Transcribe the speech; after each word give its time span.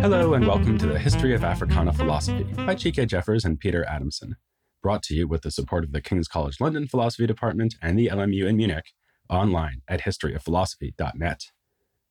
Hello, 0.00 0.34
and 0.34 0.46
welcome 0.46 0.78
to 0.78 0.86
the 0.86 0.96
History 0.96 1.34
of 1.34 1.42
Africana 1.42 1.92
Philosophy 1.92 2.44
by 2.54 2.76
Chike 2.76 3.04
Jeffers 3.08 3.44
and 3.44 3.58
Peter 3.58 3.84
Adamson, 3.88 4.36
brought 4.80 5.02
to 5.04 5.14
you 5.14 5.26
with 5.26 5.42
the 5.42 5.50
support 5.50 5.82
of 5.82 5.90
the 5.90 6.00
King's 6.00 6.28
College 6.28 6.60
London 6.60 6.86
Philosophy 6.86 7.26
Department 7.26 7.74
and 7.82 7.98
the 7.98 8.06
LMU 8.06 8.46
in 8.46 8.56
Munich, 8.56 8.92
online 9.28 9.82
at 9.88 10.02
historyofphilosophy.net. 10.02 11.40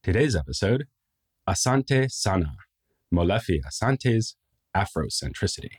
Today's 0.04 0.36
episode 0.36 0.87
Asante 1.47 2.11
Sana, 2.11 2.56
Molefi 3.14 3.61
Asante's 3.61 4.36
Afrocentricity. 4.75 5.78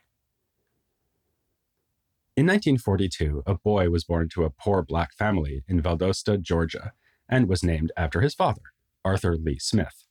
In 2.37 2.47
1942, 2.47 3.43
a 3.45 3.55
boy 3.55 3.91
was 3.91 4.05
born 4.05 4.31
to 4.31 4.45
a 4.45 4.51
poor 4.51 4.83
black 4.83 5.13
family 5.13 5.63
in 5.69 5.83
Valdosta, 5.83 6.41
Georgia, 6.41 6.93
and 7.31 7.49
was 7.49 7.63
named 7.63 7.93
after 7.97 8.21
his 8.21 8.35
father, 8.35 8.61
Arthur 9.05 9.37
Lee 9.37 9.59
Smith. 9.59 10.07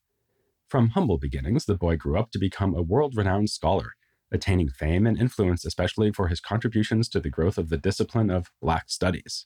From 0.68 0.90
humble 0.90 1.18
beginnings, 1.18 1.66
the 1.66 1.76
boy 1.76 1.98
grew 1.98 2.18
up 2.18 2.32
to 2.32 2.40
become 2.40 2.74
a 2.74 2.82
world 2.82 3.16
renowned 3.16 3.50
scholar, 3.50 3.94
attaining 4.32 4.70
fame 4.70 5.06
and 5.06 5.20
influence 5.20 5.66
especially 5.66 6.12
for 6.12 6.28
his 6.28 6.40
contributions 6.40 7.10
to 7.10 7.20
the 7.20 7.30
growth 7.30 7.58
of 7.58 7.70
the 7.70 7.78
discipline 7.78 8.30
of 8.30 8.52
Black 8.62 8.90
studies. 8.90 9.46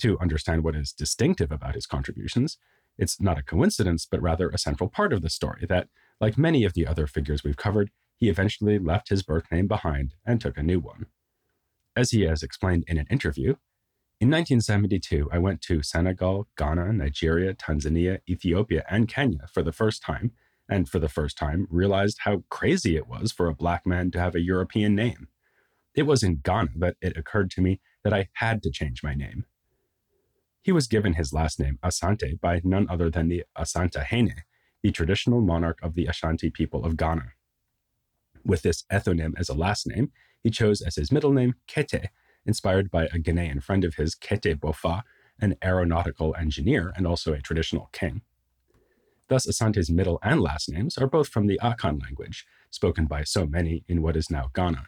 To 0.00 0.18
understand 0.20 0.62
what 0.62 0.76
is 0.76 0.92
distinctive 0.92 1.50
about 1.50 1.74
his 1.74 1.86
contributions, 1.86 2.58
it's 2.96 3.20
not 3.20 3.38
a 3.38 3.42
coincidence, 3.42 4.06
but 4.10 4.22
rather 4.22 4.48
a 4.48 4.58
central 4.58 4.88
part 4.88 5.12
of 5.12 5.22
the 5.22 5.30
story 5.30 5.66
that, 5.68 5.88
like 6.20 6.38
many 6.38 6.64
of 6.64 6.74
the 6.74 6.86
other 6.86 7.06
figures 7.06 7.42
we've 7.42 7.56
covered, 7.56 7.90
he 8.16 8.28
eventually 8.28 8.78
left 8.78 9.08
his 9.08 9.22
birth 9.22 9.50
name 9.50 9.66
behind 9.66 10.14
and 10.26 10.40
took 10.40 10.58
a 10.58 10.62
new 10.62 10.80
one. 10.80 11.06
As 11.96 12.10
he 12.10 12.22
has 12.22 12.42
explained 12.42 12.84
in 12.86 12.98
an 12.98 13.06
interview, 13.10 13.56
in 14.20 14.30
1972, 14.30 15.28
I 15.30 15.38
went 15.38 15.60
to 15.62 15.82
Senegal, 15.82 16.48
Ghana, 16.56 16.92
Nigeria, 16.92 17.54
Tanzania, 17.54 18.18
Ethiopia, 18.28 18.84
and 18.90 19.06
Kenya 19.06 19.46
for 19.52 19.62
the 19.62 19.72
first 19.72 20.02
time, 20.02 20.32
and 20.68 20.88
for 20.88 20.98
the 20.98 21.08
first 21.08 21.38
time 21.38 21.68
realized 21.70 22.18
how 22.22 22.42
crazy 22.50 22.96
it 22.96 23.06
was 23.06 23.30
for 23.30 23.46
a 23.46 23.54
black 23.54 23.86
man 23.86 24.10
to 24.10 24.20
have 24.20 24.34
a 24.34 24.40
European 24.40 24.96
name. 24.96 25.28
It 25.94 26.02
was 26.02 26.24
in 26.24 26.40
Ghana 26.42 26.70
that 26.78 26.96
it 27.00 27.16
occurred 27.16 27.50
to 27.52 27.60
me 27.60 27.80
that 28.02 28.12
I 28.12 28.28
had 28.34 28.60
to 28.64 28.72
change 28.72 29.04
my 29.04 29.14
name. 29.14 29.44
He 30.62 30.72
was 30.72 30.88
given 30.88 31.14
his 31.14 31.32
last 31.32 31.60
name, 31.60 31.78
Asante, 31.84 32.40
by 32.40 32.60
none 32.64 32.88
other 32.90 33.10
than 33.10 33.28
the 33.28 33.44
Asantehene, 33.56 34.42
the 34.82 34.90
traditional 34.90 35.40
monarch 35.40 35.78
of 35.80 35.94
the 35.94 36.06
Ashanti 36.06 36.50
people 36.50 36.84
of 36.84 36.96
Ghana. 36.96 37.32
With 38.44 38.62
this 38.62 38.82
ethnonym 38.92 39.34
as 39.38 39.48
a 39.48 39.54
last 39.54 39.86
name, 39.86 40.10
he 40.42 40.50
chose 40.50 40.82
as 40.82 40.96
his 40.96 41.12
middle 41.12 41.32
name 41.32 41.54
Kete, 41.68 42.08
inspired 42.48 42.90
by 42.90 43.04
a 43.04 43.18
Ghanaian 43.18 43.62
friend 43.62 43.84
of 43.84 43.96
his, 43.96 44.16
Kete 44.16 44.58
Bofa, 44.58 45.02
an 45.38 45.54
aeronautical 45.62 46.34
engineer 46.34 46.92
and 46.96 47.06
also 47.06 47.32
a 47.32 47.40
traditional 47.40 47.90
king. 47.92 48.22
Thus, 49.28 49.46
Asante's 49.46 49.90
middle 49.90 50.18
and 50.22 50.40
last 50.40 50.70
names 50.70 50.96
are 50.96 51.06
both 51.06 51.28
from 51.28 51.46
the 51.46 51.60
Akan 51.62 52.02
language, 52.02 52.46
spoken 52.70 53.04
by 53.04 53.22
so 53.22 53.46
many 53.46 53.84
in 53.86 54.00
what 54.00 54.16
is 54.16 54.30
now 54.30 54.50
Ghana. 54.54 54.86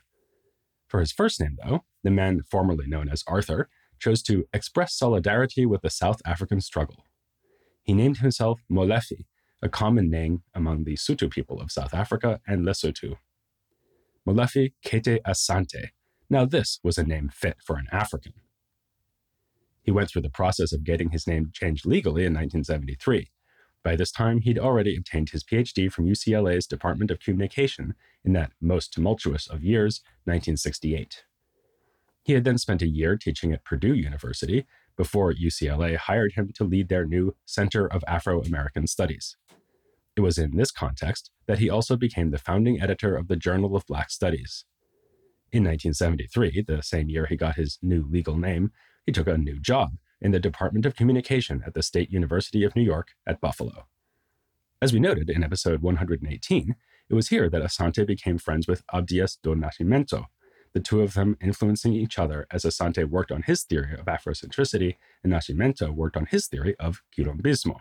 For 0.88 1.00
his 1.00 1.12
first 1.12 1.38
name, 1.38 1.58
though, 1.62 1.84
the 2.02 2.10
man 2.10 2.42
formerly 2.50 2.86
known 2.86 3.10
as 3.10 3.22
Arthur 3.26 3.68
chose 3.98 4.22
to 4.22 4.48
express 4.54 4.94
solidarity 4.94 5.66
with 5.66 5.82
the 5.82 5.90
South 5.90 6.22
African 6.24 6.62
struggle. 6.62 7.04
He 7.82 7.92
named 7.92 8.18
himself 8.18 8.62
Molefi, 8.72 9.26
a 9.60 9.68
common 9.68 10.10
name 10.10 10.42
among 10.54 10.84
the 10.84 10.96
Sotho 10.96 11.30
people 11.30 11.60
of 11.60 11.70
South 11.70 11.92
Africa 11.92 12.40
and 12.46 12.66
Lesotho. 12.66 13.16
Molefi 14.26 14.72
Kete 14.82 15.20
Asante 15.26 15.90
now, 16.30 16.44
this 16.44 16.78
was 16.84 16.96
a 16.96 17.04
name 17.04 17.28
fit 17.32 17.56
for 17.60 17.76
an 17.76 17.88
African. 17.90 18.34
He 19.82 19.90
went 19.90 20.08
through 20.08 20.22
the 20.22 20.30
process 20.30 20.72
of 20.72 20.84
getting 20.84 21.10
his 21.10 21.26
name 21.26 21.50
changed 21.52 21.84
legally 21.84 22.22
in 22.22 22.32
1973. 22.32 23.30
By 23.82 23.96
this 23.96 24.12
time, 24.12 24.40
he'd 24.40 24.58
already 24.58 24.96
obtained 24.96 25.30
his 25.30 25.42
PhD 25.42 25.90
from 25.90 26.06
UCLA's 26.06 26.68
Department 26.68 27.10
of 27.10 27.18
Communication 27.18 27.94
in 28.24 28.32
that 28.34 28.52
most 28.60 28.92
tumultuous 28.92 29.48
of 29.48 29.64
years, 29.64 30.02
1968. 30.24 31.24
He 32.22 32.34
had 32.34 32.44
then 32.44 32.58
spent 32.58 32.82
a 32.82 32.86
year 32.86 33.16
teaching 33.16 33.52
at 33.52 33.64
Purdue 33.64 33.94
University 33.94 34.66
before 34.96 35.32
UCLA 35.32 35.96
hired 35.96 36.34
him 36.34 36.52
to 36.54 36.64
lead 36.64 36.88
their 36.88 37.06
new 37.06 37.34
Center 37.46 37.86
of 37.86 38.04
Afro 38.06 38.42
American 38.42 38.86
Studies. 38.86 39.36
It 40.14 40.20
was 40.20 40.38
in 40.38 40.56
this 40.56 40.70
context 40.70 41.30
that 41.46 41.58
he 41.58 41.70
also 41.70 41.96
became 41.96 42.30
the 42.30 42.38
founding 42.38 42.80
editor 42.80 43.16
of 43.16 43.26
the 43.26 43.36
Journal 43.36 43.74
of 43.74 43.86
Black 43.86 44.10
Studies. 44.10 44.66
In 45.52 45.64
1973, 45.64 46.62
the 46.62 46.82
same 46.82 47.08
year 47.08 47.26
he 47.26 47.36
got 47.36 47.56
his 47.56 47.78
new 47.82 48.06
legal 48.08 48.36
name, 48.36 48.70
he 49.04 49.10
took 49.10 49.26
a 49.26 49.36
new 49.36 49.58
job 49.58 49.96
in 50.20 50.30
the 50.30 50.38
Department 50.38 50.86
of 50.86 50.94
Communication 50.94 51.62
at 51.66 51.74
the 51.74 51.82
State 51.82 52.12
University 52.12 52.62
of 52.62 52.76
New 52.76 52.82
York 52.82 53.08
at 53.26 53.40
Buffalo. 53.40 53.86
As 54.80 54.92
we 54.92 55.00
noted 55.00 55.28
in 55.28 55.42
episode 55.42 55.82
118, 55.82 56.76
it 57.08 57.14
was 57.14 57.28
here 57.28 57.50
that 57.50 57.62
Asante 57.62 58.06
became 58.06 58.38
friends 58.38 58.68
with 58.68 58.86
Abdias 58.94 59.38
do 59.42 59.56
Nascimento, 59.56 60.26
the 60.72 60.80
two 60.80 61.00
of 61.00 61.14
them 61.14 61.36
influencing 61.40 61.94
each 61.94 62.16
other 62.16 62.46
as 62.52 62.62
Asante 62.64 63.04
worked 63.04 63.32
on 63.32 63.42
his 63.42 63.64
theory 63.64 63.98
of 63.98 64.06
Afrocentricity 64.06 64.96
and 65.24 65.32
Nascimento 65.32 65.90
worked 65.90 66.16
on 66.16 66.26
his 66.26 66.46
theory 66.46 66.76
of 66.78 67.02
quilombismo. 67.16 67.80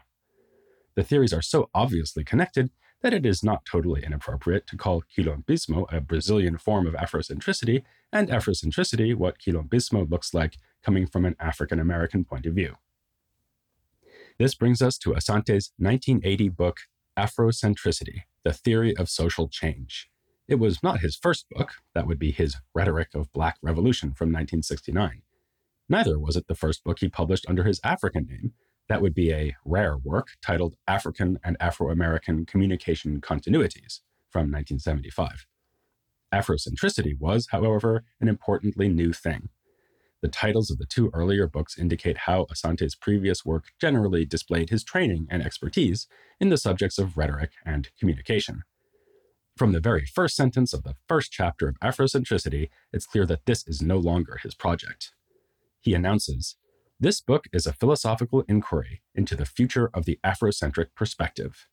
The 0.95 1.03
theories 1.03 1.33
are 1.33 1.43
so 1.43 1.69
obviously 1.75 2.23
connected 2.23 2.71
that 3.01 3.13
it 3.13 3.25
is 3.25 3.43
not 3.43 3.65
totally 3.65 4.03
inappropriate 4.03 4.67
to 4.67 4.77
call 4.77 5.03
quilombismo 5.03 5.85
a 5.91 6.01
Brazilian 6.01 6.57
form 6.57 6.85
of 6.85 6.93
Afrocentricity, 6.93 7.83
and 8.11 8.29
Afrocentricity 8.29 9.15
what 9.15 9.39
quilombismo 9.39 10.09
looks 10.09 10.33
like 10.33 10.57
coming 10.83 11.07
from 11.07 11.25
an 11.25 11.35
African 11.39 11.79
American 11.79 12.25
point 12.25 12.45
of 12.45 12.53
view. 12.53 12.75
This 14.37 14.55
brings 14.55 14.81
us 14.81 14.97
to 14.99 15.11
Asante's 15.11 15.71
1980 15.77 16.49
book, 16.49 16.77
Afrocentricity 17.17 18.23
The 18.43 18.53
Theory 18.53 18.95
of 18.95 19.09
Social 19.09 19.47
Change. 19.47 20.09
It 20.47 20.55
was 20.55 20.81
not 20.81 21.01
his 21.01 21.15
first 21.15 21.45
book, 21.49 21.73
that 21.93 22.07
would 22.07 22.19
be 22.19 22.31
his 22.31 22.57
Rhetoric 22.73 23.09
of 23.13 23.31
Black 23.31 23.57
Revolution 23.61 24.09
from 24.13 24.29
1969. 24.29 25.21
Neither 25.87 26.19
was 26.19 26.35
it 26.35 26.47
the 26.47 26.55
first 26.55 26.83
book 26.83 26.99
he 26.99 27.09
published 27.09 27.45
under 27.47 27.63
his 27.63 27.79
African 27.83 28.27
name, 28.27 28.53
that 28.89 29.01
would 29.01 29.13
be 29.13 29.31
a 29.31 29.55
rare 29.63 29.97
work 29.97 30.29
titled 30.41 30.75
African 30.87 31.39
and 31.43 31.55
Afro 31.59 31.91
American 31.91 32.45
Communication 32.45 33.21
Continuities 33.21 34.01
from 34.29 34.51
1975. 34.51 35.45
Afrocentricity 36.33 37.17
was, 37.17 37.47
however, 37.51 38.03
an 38.19 38.27
importantly 38.27 38.89
new 38.89 39.13
thing. 39.13 39.49
The 40.21 40.27
titles 40.27 40.69
of 40.69 40.79
the 40.79 40.85
two 40.85 41.09
earlier 41.13 41.47
books 41.47 41.77
indicate 41.77 42.19
how 42.19 42.45
Asante's 42.51 42.95
previous 42.95 43.45
work 43.45 43.65
generally 43.79 44.25
displayed 44.25 44.69
his 44.69 44.83
training 44.83 45.27
and 45.29 45.41
expertise 45.41 46.07
in 46.39 46.49
the 46.49 46.57
subjects 46.57 46.97
of 46.97 47.17
rhetoric 47.17 47.51
and 47.65 47.89
communication. 47.97 48.63
From 49.55 49.71
the 49.71 49.79
very 49.79 50.05
first 50.05 50.35
sentence 50.35 50.73
of 50.73 50.83
the 50.83 50.95
first 51.07 51.31
chapter 51.31 51.67
of 51.67 51.79
Afrocentricity, 51.79 52.69
it's 52.91 53.05
clear 53.05 53.25
that 53.27 53.45
this 53.45 53.67
is 53.67 53.81
no 53.81 53.97
longer 53.97 54.39
his 54.41 54.55
project. 54.55 55.13
He 55.79 55.93
announces 55.93 56.55
this 56.99 57.21
book 57.21 57.47
is 57.53 57.65
a 57.65 57.71
philosophical 57.71 58.43
inquiry 58.49 59.01
into 59.15 59.35
the 59.35 59.45
future 59.45 59.89
of 59.93 60.03
the 60.03 60.19
Afrocentric 60.25 60.87
perspective. 60.95 61.67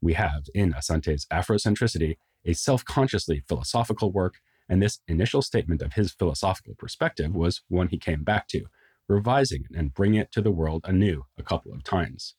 We 0.00 0.14
have, 0.14 0.46
in 0.54 0.72
Asante's 0.72 1.26
Afrocentricity, 1.26 2.16
a 2.46 2.54
self 2.54 2.82
consciously 2.82 3.42
philosophical 3.46 4.10
work, 4.10 4.36
and 4.66 4.82
this 4.82 5.00
initial 5.06 5.42
statement 5.42 5.82
of 5.82 5.94
his 5.94 6.12
philosophical 6.12 6.74
perspective 6.78 7.34
was 7.34 7.60
one 7.68 7.88
he 7.88 7.98
came 7.98 8.24
back 8.24 8.48
to, 8.48 8.66
revising 9.06 9.64
it 9.68 9.76
and 9.76 9.92
bringing 9.92 10.20
it 10.20 10.32
to 10.32 10.40
the 10.40 10.50
world 10.50 10.82
anew 10.84 11.26
a 11.36 11.42
couple 11.42 11.72
of 11.72 11.84
times. 11.84 12.34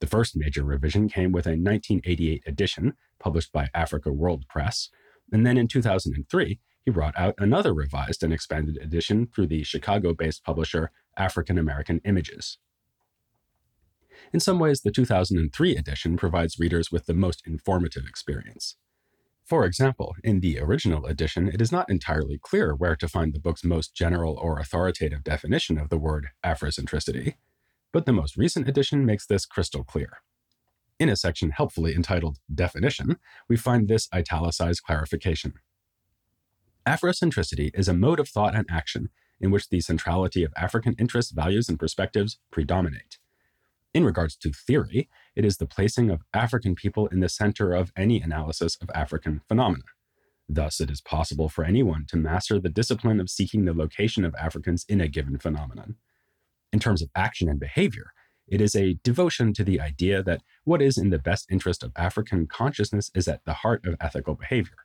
The 0.00 0.06
first 0.06 0.36
major 0.36 0.62
revision 0.62 1.08
came 1.08 1.32
with 1.32 1.46
a 1.46 1.58
1988 1.58 2.44
edition 2.46 2.92
published 3.18 3.52
by 3.52 3.70
Africa 3.74 4.12
World 4.12 4.44
Press, 4.48 4.88
and 5.32 5.44
then 5.44 5.58
in 5.58 5.66
2003, 5.66 6.60
he 6.84 6.90
brought 6.90 7.18
out 7.18 7.34
another 7.38 7.72
revised 7.72 8.22
and 8.22 8.32
expanded 8.32 8.76
edition 8.76 9.26
through 9.26 9.46
the 9.46 9.62
Chicago 9.62 10.14
based 10.14 10.44
publisher 10.44 10.90
African 11.16 11.58
American 11.58 12.00
Images. 12.04 12.58
In 14.32 14.40
some 14.40 14.58
ways, 14.58 14.82
the 14.82 14.90
2003 14.90 15.76
edition 15.76 16.16
provides 16.16 16.58
readers 16.58 16.90
with 16.90 17.06
the 17.06 17.14
most 17.14 17.42
informative 17.46 18.04
experience. 18.06 18.76
For 19.44 19.66
example, 19.66 20.14
in 20.24 20.40
the 20.40 20.58
original 20.58 21.04
edition, 21.04 21.48
it 21.48 21.60
is 21.60 21.70
not 21.70 21.90
entirely 21.90 22.38
clear 22.38 22.74
where 22.74 22.96
to 22.96 23.08
find 23.08 23.34
the 23.34 23.40
book's 23.40 23.64
most 23.64 23.94
general 23.94 24.38
or 24.40 24.58
authoritative 24.58 25.22
definition 25.22 25.78
of 25.78 25.90
the 25.90 25.98
word 25.98 26.28
Afrocentricity, 26.44 27.34
but 27.92 28.06
the 28.06 28.12
most 28.12 28.36
recent 28.36 28.68
edition 28.68 29.04
makes 29.04 29.26
this 29.26 29.44
crystal 29.44 29.84
clear. 29.84 30.18
In 30.98 31.08
a 31.08 31.16
section 31.16 31.50
helpfully 31.50 31.94
entitled 31.94 32.38
Definition, 32.52 33.18
we 33.48 33.56
find 33.56 33.86
this 33.86 34.08
italicized 34.14 34.82
clarification. 34.82 35.54
Afrocentricity 36.86 37.70
is 37.72 37.88
a 37.88 37.94
mode 37.94 38.20
of 38.20 38.28
thought 38.28 38.54
and 38.54 38.66
action 38.70 39.08
in 39.40 39.50
which 39.50 39.70
the 39.70 39.80
centrality 39.80 40.44
of 40.44 40.52
African 40.56 40.94
interests, 40.98 41.32
values, 41.32 41.68
and 41.68 41.78
perspectives 41.78 42.38
predominate. 42.50 43.18
In 43.94 44.04
regards 44.04 44.36
to 44.36 44.52
theory, 44.52 45.08
it 45.34 45.44
is 45.44 45.56
the 45.56 45.66
placing 45.66 46.10
of 46.10 46.22
African 46.34 46.74
people 46.74 47.06
in 47.06 47.20
the 47.20 47.28
center 47.28 47.72
of 47.72 47.92
any 47.96 48.20
analysis 48.20 48.76
of 48.82 48.90
African 48.94 49.40
phenomena. 49.48 49.84
Thus, 50.46 50.78
it 50.78 50.90
is 50.90 51.00
possible 51.00 51.48
for 51.48 51.64
anyone 51.64 52.04
to 52.08 52.18
master 52.18 52.60
the 52.60 52.68
discipline 52.68 53.18
of 53.18 53.30
seeking 53.30 53.64
the 53.64 53.72
location 53.72 54.24
of 54.24 54.34
Africans 54.34 54.84
in 54.86 55.00
a 55.00 55.08
given 55.08 55.38
phenomenon. 55.38 55.96
In 56.70 56.80
terms 56.80 57.00
of 57.00 57.10
action 57.14 57.48
and 57.48 57.58
behavior, 57.58 58.12
it 58.46 58.60
is 58.60 58.74
a 58.74 58.98
devotion 59.02 59.54
to 59.54 59.64
the 59.64 59.80
idea 59.80 60.22
that 60.22 60.42
what 60.64 60.82
is 60.82 60.98
in 60.98 61.08
the 61.08 61.18
best 61.18 61.46
interest 61.50 61.82
of 61.82 61.92
African 61.96 62.46
consciousness 62.46 63.10
is 63.14 63.26
at 63.26 63.44
the 63.46 63.54
heart 63.54 63.86
of 63.86 63.96
ethical 64.00 64.34
behavior. 64.34 64.76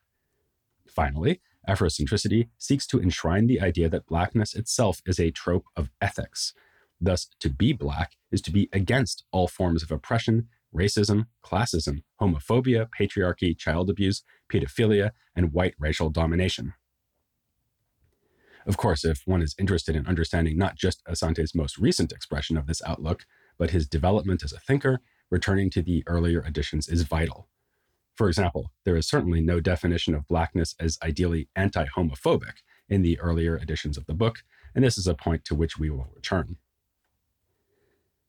Finally, 0.88 1.42
Afrocentricity 1.70 2.50
seeks 2.58 2.88
to 2.88 3.00
enshrine 3.00 3.46
the 3.46 3.62
idea 3.62 3.90
that 3.90 4.08
Blackness 4.08 4.56
itself 4.56 5.02
is 5.06 5.20
a 5.20 5.30
trope 5.30 5.66
of 5.76 5.92
ethics. 6.02 6.54
Thus, 7.00 7.28
to 7.40 7.50
be 7.50 7.74
Black 7.74 8.14
is 8.32 8.42
to 8.42 8.52
be 8.52 8.70
against 8.74 9.24
all 9.32 9.48
forms 9.48 9.84
of 9.84 9.92
oppression, 9.92 10.48
racism, 10.76 11.28
classism, 11.46 12.02
homophobia, 12.20 12.88
patriarchy, 13.00 13.56
child 13.56 13.90
abuse, 13.90 14.24
pedophilia, 14.52 15.12
and 15.36 15.54
white 15.54 15.76
racial 15.78 16.10
domination. 16.10 16.74
Of 18.66 18.76
course, 18.76 19.06
if 19.06 19.22
one 19.26 19.44
is 19.44 19.56
interested 19.60 19.96
in 19.96 20.08
understanding 20.08 20.58
not 20.58 20.76
just 20.76 21.04
Asante's 21.06 21.54
most 21.54 21.78
recent 21.78 22.12
expression 22.12 22.58
of 22.58 22.66
this 22.66 22.82
outlook, 22.86 23.26
but 23.60 23.72
his 23.72 23.88
development 23.88 24.44
as 24.44 24.54
a 24.54 24.60
thinker, 24.60 25.02
returning 25.30 25.70
to 25.70 25.84
the 25.84 26.04
earlier 26.08 26.44
editions 26.44 26.90
is 26.90 27.04
vital. 27.04 27.48
For 28.20 28.28
example, 28.28 28.74
there 28.84 28.98
is 28.98 29.08
certainly 29.08 29.40
no 29.40 29.62
definition 29.62 30.14
of 30.14 30.28
blackness 30.28 30.76
as 30.78 30.98
ideally 31.02 31.48
anti 31.56 31.86
homophobic 31.86 32.56
in 32.90 33.02
the 33.02 33.18
earlier 33.18 33.56
editions 33.56 33.98
of 33.98 34.08
the 34.08 34.14
book, 34.14 34.40
and 34.76 34.84
this 34.84 34.98
is 34.98 35.08
a 35.08 35.14
point 35.14 35.46
to 35.46 35.56
which 35.56 35.80
we 35.80 35.90
will 35.90 36.12
return. 36.14 36.58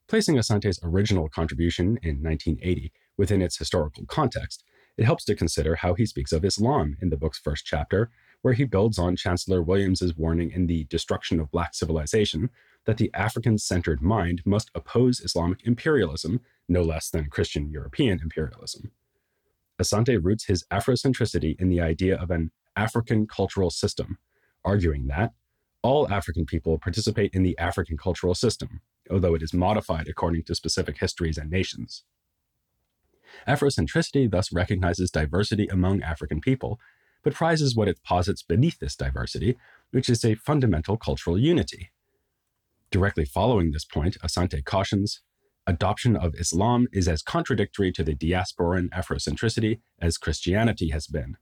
Placing 0.06 0.37
Asante's 0.37 0.78
original 0.84 1.28
contribution 1.28 1.98
in 2.04 2.22
1980 2.22 2.92
within 3.16 3.42
its 3.42 3.58
historical 3.58 4.06
context, 4.06 4.62
it 4.96 5.06
helps 5.06 5.25
to 5.25 5.34
consider 5.34 5.75
how 5.75 5.94
he 5.94 6.06
speaks 6.06 6.31
of 6.31 6.44
Islam 6.44 6.96
in 7.02 7.10
the 7.10 7.16
book's 7.16 7.40
first 7.40 7.66
chapter, 7.66 8.12
where 8.42 8.54
he 8.54 8.62
builds 8.62 8.96
on 8.96 9.16
Chancellor 9.16 9.60
Williams's 9.60 10.16
warning 10.16 10.52
in 10.52 10.69
The 10.69 10.84
Destruction 10.84 11.40
of 11.40 11.50
Black 11.50 11.75
Civilization 11.75 12.50
that 12.84 12.98
the 12.98 13.10
African 13.12 13.58
centered 13.58 14.00
mind 14.00 14.42
must 14.46 14.70
oppose 14.72 15.19
Islamic 15.19 15.66
imperialism 15.66 16.42
no 16.69 16.82
less 16.82 17.10
than 17.10 17.28
Christian 17.28 17.70
European 17.70 18.20
imperialism. 18.22 18.92
Asante 19.81 20.19
roots 20.23 20.44
his 20.44 20.65
Afrocentricity 20.71 21.61
in 21.61 21.69
the 21.69 21.81
idea 21.81 22.17
of 22.17 22.31
an 22.31 22.50
African 22.77 23.27
cultural 23.27 23.71
system, 23.71 24.19
arguing 24.65 25.06
that 25.09 25.32
all 25.82 26.11
African 26.12 26.44
people 26.44 26.79
participate 26.79 27.32
in 27.32 27.43
the 27.43 27.56
African 27.59 27.97
cultural 27.97 28.35
system, 28.35 28.82
although 29.11 29.35
it 29.35 29.43
is 29.43 29.55
modified 29.55 30.09
according 30.09 30.44
to 30.44 30.55
specific 30.55 30.99
histories 30.99 31.38
and 31.38 31.50
nations. 31.50 32.05
Afrocentricity 33.49 34.31
thus 34.31 34.53
recognizes 34.53 35.11
diversity 35.11 35.67
among 35.69 36.03
African 36.03 36.41
people, 36.41 36.79
but 37.23 37.35
prizes 37.35 37.75
what 37.75 37.88
it 37.88 38.03
posits 38.03 38.43
beneath 38.43 38.79
this 38.79 38.97
diversity, 38.97 39.56
which 39.91 40.09
is 40.09 40.25
a 40.25 40.35
fundamental 40.35 40.97
cultural 40.97 41.38
unity. 41.38 41.91
Directly 42.91 43.25
following 43.25 43.71
this 43.71 43.85
point, 43.85 44.19
Asante 44.21 44.65
cautions 44.65 45.23
adoption 45.70 46.17
of 46.17 46.34
Islam 46.34 46.88
is 46.93 47.06
as 47.06 47.22
contradictory 47.22 47.93
to 47.93 48.02
the 48.02 48.17
diasporan 48.17 48.90
Afrocentricity 48.90 49.81
as 50.00 50.19
Christianity 50.19 50.90
has 50.90 51.06
been. 51.06 51.37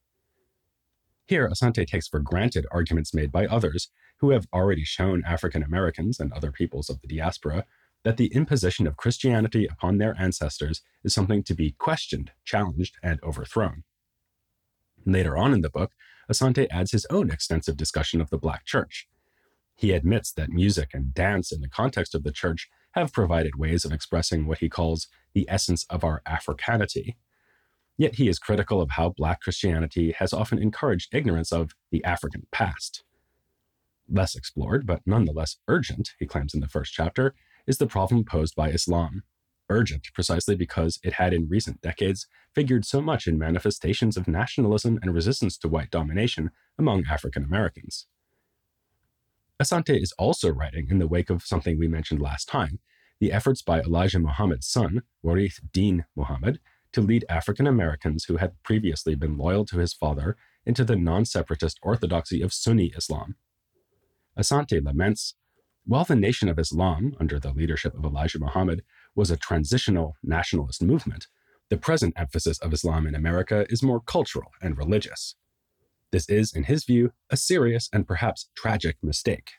Here, 1.27 1.49
Asante 1.49 1.87
takes 1.87 2.09
for 2.09 2.21
granted 2.21 2.67
arguments 2.71 3.15
made 3.15 3.33
by 3.33 3.47
others 3.47 3.91
who 4.19 4.31
have 4.31 4.47
already 4.53 4.85
shown 4.85 5.25
African 5.27 5.63
Americans 5.63 6.21
and 6.21 6.31
other 6.33 6.53
peoples 6.53 6.91
of 6.91 7.01
the 7.01 7.09
diaspora 7.09 7.65
that 8.05 8.19
the 8.19 8.33
imposition 8.35 8.87
of 8.87 8.99
Christianity 8.99 9.67
upon 9.67 9.97
their 9.97 10.15
ancestors 10.21 10.83
is 11.03 11.15
something 11.15 11.43
to 11.45 11.55
be 11.55 11.75
questioned, 11.79 12.31
challenged, 12.45 12.97
and 13.03 13.19
overthrown. 13.23 13.85
Later 15.07 15.39
on 15.39 15.55
in 15.55 15.63
the 15.63 15.71
book, 15.71 15.93
Asante 16.31 16.67
adds 16.71 16.93
his 16.93 17.07
own 17.09 17.31
extensive 17.31 17.79
discussion 17.79 18.21
of 18.21 18.29
the 18.29 18.39
Black 18.39 18.67
Church. 18.67 19.09
He 19.75 19.93
admits 19.93 20.33
that 20.33 20.51
music 20.51 20.91
and 20.93 21.15
dance 21.15 21.51
in 21.51 21.63
the 21.63 21.69
context 21.69 22.15
of 22.15 22.25
the 22.25 22.33
church 22.33 22.69
have 23.01 23.13
provided 23.13 23.57
ways 23.57 23.85
of 23.85 23.93
expressing 23.93 24.47
what 24.47 24.59
he 24.59 24.69
calls 24.69 25.09
the 25.35 25.47
essence 25.49 25.85
of 25.91 26.05
our 26.05 26.23
Africanity. 26.27 27.17
Yet 27.97 28.15
he 28.15 28.29
is 28.29 28.39
critical 28.39 28.81
of 28.81 28.91
how 28.91 29.11
Black 29.11 29.41
Christianity 29.41 30.13
has 30.13 30.33
often 30.33 30.59
encouraged 30.59 31.15
ignorance 31.15 31.53
of 31.53 31.73
the 31.91 32.05
African 32.05 32.47
past. 32.53 33.03
Less 34.09 34.35
explored, 34.35 34.87
but 34.87 35.03
nonetheless 35.05 35.57
urgent, 35.67 36.13
he 36.19 36.27
claims 36.27 36.55
in 36.55 36.61
the 36.61 36.69
first 36.69 36.93
chapter, 36.93 37.35
is 37.67 37.79
the 37.79 37.87
problem 37.87 38.25
posed 38.25 38.55
by 38.55 38.71
Islam. 38.71 39.23
Urgent 39.69 40.09
precisely 40.15 40.57
because 40.57 40.99
it 41.03 41.15
had 41.15 41.35
in 41.35 41.49
recent 41.49 41.83
decades 41.83 42.27
figured 42.55 42.87
so 42.87 43.03
much 43.03 43.27
in 43.27 43.39
manifestations 43.39 44.17
of 44.17 44.27
nationalism 44.27 44.99
and 45.03 45.13
resistance 45.13 45.59
to 45.59 45.69
white 45.69 45.91
domination 45.91 46.51
among 46.79 47.05
African 47.11 47.45
Americans. 47.45 48.07
Asante 49.61 50.01
is 50.01 50.13
also 50.13 50.51
writing 50.51 50.89
in 50.91 50.99
the 50.99 51.07
wake 51.07 51.31
of 51.31 51.43
something 51.43 51.79
we 51.79 51.89
mentioned 51.89 52.21
last 52.21 52.49
time 52.49 52.79
the 53.21 53.33
efforts 53.33 53.63
by 53.63 53.81
Elijah 53.81 54.21
Muhammad's 54.21 54.69
son, 54.69 55.03
Warith 55.25 55.59
Din 55.73 56.05
Muhammad, 56.15 56.61
to 56.93 57.01
lead 57.01 57.25
African 57.29 57.67
Americans 57.67 58.27
who 58.27 58.37
had 58.37 58.63
previously 58.63 59.17
been 59.17 59.37
loyal 59.37 59.65
to 59.65 59.79
his 59.79 59.93
father 59.93 60.37
into 60.65 60.85
the 60.85 60.95
non 60.95 61.25
separatist 61.25 61.81
orthodoxy 61.83 62.41
of 62.41 62.53
Sunni 62.53 62.93
Islam. 62.97 63.35
Asante 64.39 64.81
laments 64.85 65.35
while 65.89 66.05
the 66.05 66.15
Nation 66.15 66.51
of 66.51 66.59
Islam, 66.59 67.17
under 67.19 67.41
the 67.41 67.51
leadership 67.51 67.97
of 67.97 68.05
Elijah 68.05 68.39
Muhammad, 68.39 68.85
was 69.15 69.31
a 69.31 69.39
transitional 69.39 70.17
nationalist 70.23 70.83
movement, 70.83 71.29
the 71.71 71.79
present 71.79 72.13
emphasis 72.15 72.59
of 72.59 72.75
Islam 72.75 73.07
in 73.07 73.15
America 73.15 73.65
is 73.71 73.83
more 73.83 73.99
cultural 73.99 74.51
and 74.61 74.77
religious. 74.77 75.35
This 76.11 76.29
is, 76.29 76.53
in 76.55 76.65
his 76.65 76.85
view, 76.85 77.13
a 77.31 77.37
serious 77.37 77.89
and 77.93 78.07
perhaps 78.07 78.49
tragic 78.57 78.97
mistake. 79.03 79.53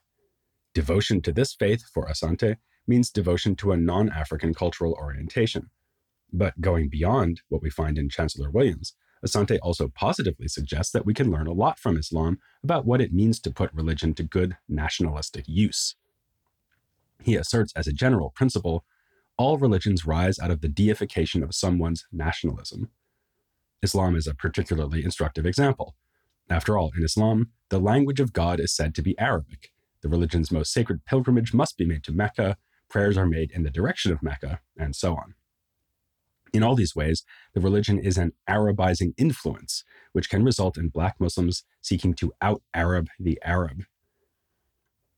Devotion 0.73 1.21
to 1.21 1.31
this 1.31 1.53
faith 1.53 1.83
for 1.93 2.07
Asante 2.07 2.57
means 2.87 3.11
devotion 3.11 3.55
to 3.57 3.71
a 3.71 3.77
non 3.77 4.09
African 4.11 4.53
cultural 4.53 4.93
orientation. 4.93 5.69
But 6.33 6.61
going 6.61 6.89
beyond 6.89 7.41
what 7.49 7.61
we 7.61 7.69
find 7.69 7.97
in 7.97 8.09
Chancellor 8.09 8.49
Williams, 8.49 8.93
Asante 9.25 9.59
also 9.61 9.89
positively 9.89 10.47
suggests 10.47 10.91
that 10.93 11.05
we 11.05 11.13
can 11.13 11.31
learn 11.31 11.47
a 11.47 11.53
lot 11.53 11.77
from 11.77 11.97
Islam 11.97 12.39
about 12.63 12.85
what 12.85 13.01
it 13.01 13.13
means 13.13 13.39
to 13.41 13.51
put 13.51 13.73
religion 13.73 14.13
to 14.15 14.23
good 14.23 14.57
nationalistic 14.67 15.45
use. 15.47 15.95
He 17.21 17.35
asserts 17.35 17.73
as 17.75 17.87
a 17.87 17.93
general 17.93 18.31
principle 18.31 18.85
all 19.37 19.57
religions 19.57 20.05
rise 20.05 20.37
out 20.39 20.51
of 20.51 20.61
the 20.61 20.67
deification 20.67 21.43
of 21.43 21.55
someone's 21.55 22.05
nationalism. 22.11 22.89
Islam 23.81 24.15
is 24.15 24.27
a 24.27 24.35
particularly 24.35 25.03
instructive 25.03 25.45
example. 25.45 25.95
After 26.49 26.77
all, 26.77 26.91
in 26.97 27.03
Islam, 27.03 27.51
the 27.69 27.79
language 27.79 28.19
of 28.19 28.33
God 28.33 28.59
is 28.59 28.75
said 28.75 28.95
to 28.95 29.03
be 29.03 29.17
Arabic. 29.19 29.71
The 30.01 30.09
religion's 30.09 30.51
most 30.51 30.73
sacred 30.73 31.05
pilgrimage 31.05 31.53
must 31.53 31.77
be 31.77 31.85
made 31.85 32.03
to 32.05 32.11
Mecca, 32.11 32.57
prayers 32.89 33.17
are 33.17 33.27
made 33.27 33.51
in 33.51 33.63
the 33.63 33.69
direction 33.69 34.11
of 34.11 34.23
Mecca, 34.23 34.61
and 34.77 34.95
so 34.95 35.15
on. 35.15 35.35
In 36.51 36.63
all 36.63 36.75
these 36.75 36.95
ways, 36.95 37.23
the 37.53 37.61
religion 37.61 37.99
is 37.99 38.17
an 38.17 38.31
Arabizing 38.49 39.13
influence, 39.17 39.83
which 40.13 40.29
can 40.29 40.43
result 40.43 40.77
in 40.77 40.89
Black 40.89 41.19
Muslims 41.19 41.63
seeking 41.81 42.15
to 42.15 42.33
out 42.41 42.63
Arab 42.73 43.09
the 43.19 43.39
Arab. 43.43 43.83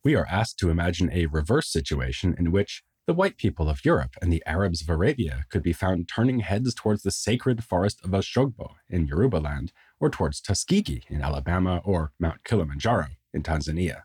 We 0.03 0.15
are 0.15 0.27
asked 0.29 0.59
to 0.59 0.69
imagine 0.69 1.09
a 1.13 1.27
reverse 1.27 1.71
situation 1.71 2.35
in 2.37 2.51
which 2.51 2.83
the 3.11 3.15
white 3.15 3.35
people 3.35 3.67
of 3.67 3.83
Europe 3.83 4.15
and 4.21 4.31
the 4.31 4.41
Arabs 4.45 4.81
of 4.81 4.87
Arabia 4.87 5.43
could 5.49 5.61
be 5.61 5.73
found 5.73 6.07
turning 6.07 6.39
heads 6.39 6.73
towards 6.73 7.03
the 7.03 7.11
sacred 7.11 7.61
forest 7.61 7.99
of 8.05 8.11
Oshogbo 8.11 8.75
in 8.89 9.05
Yorubaland, 9.05 9.71
or 9.99 10.09
towards 10.09 10.39
Tuskegee 10.39 11.03
in 11.09 11.21
Alabama, 11.21 11.81
or 11.83 12.13
Mount 12.17 12.45
Kilimanjaro 12.45 13.07
in 13.33 13.43
Tanzania. 13.43 14.03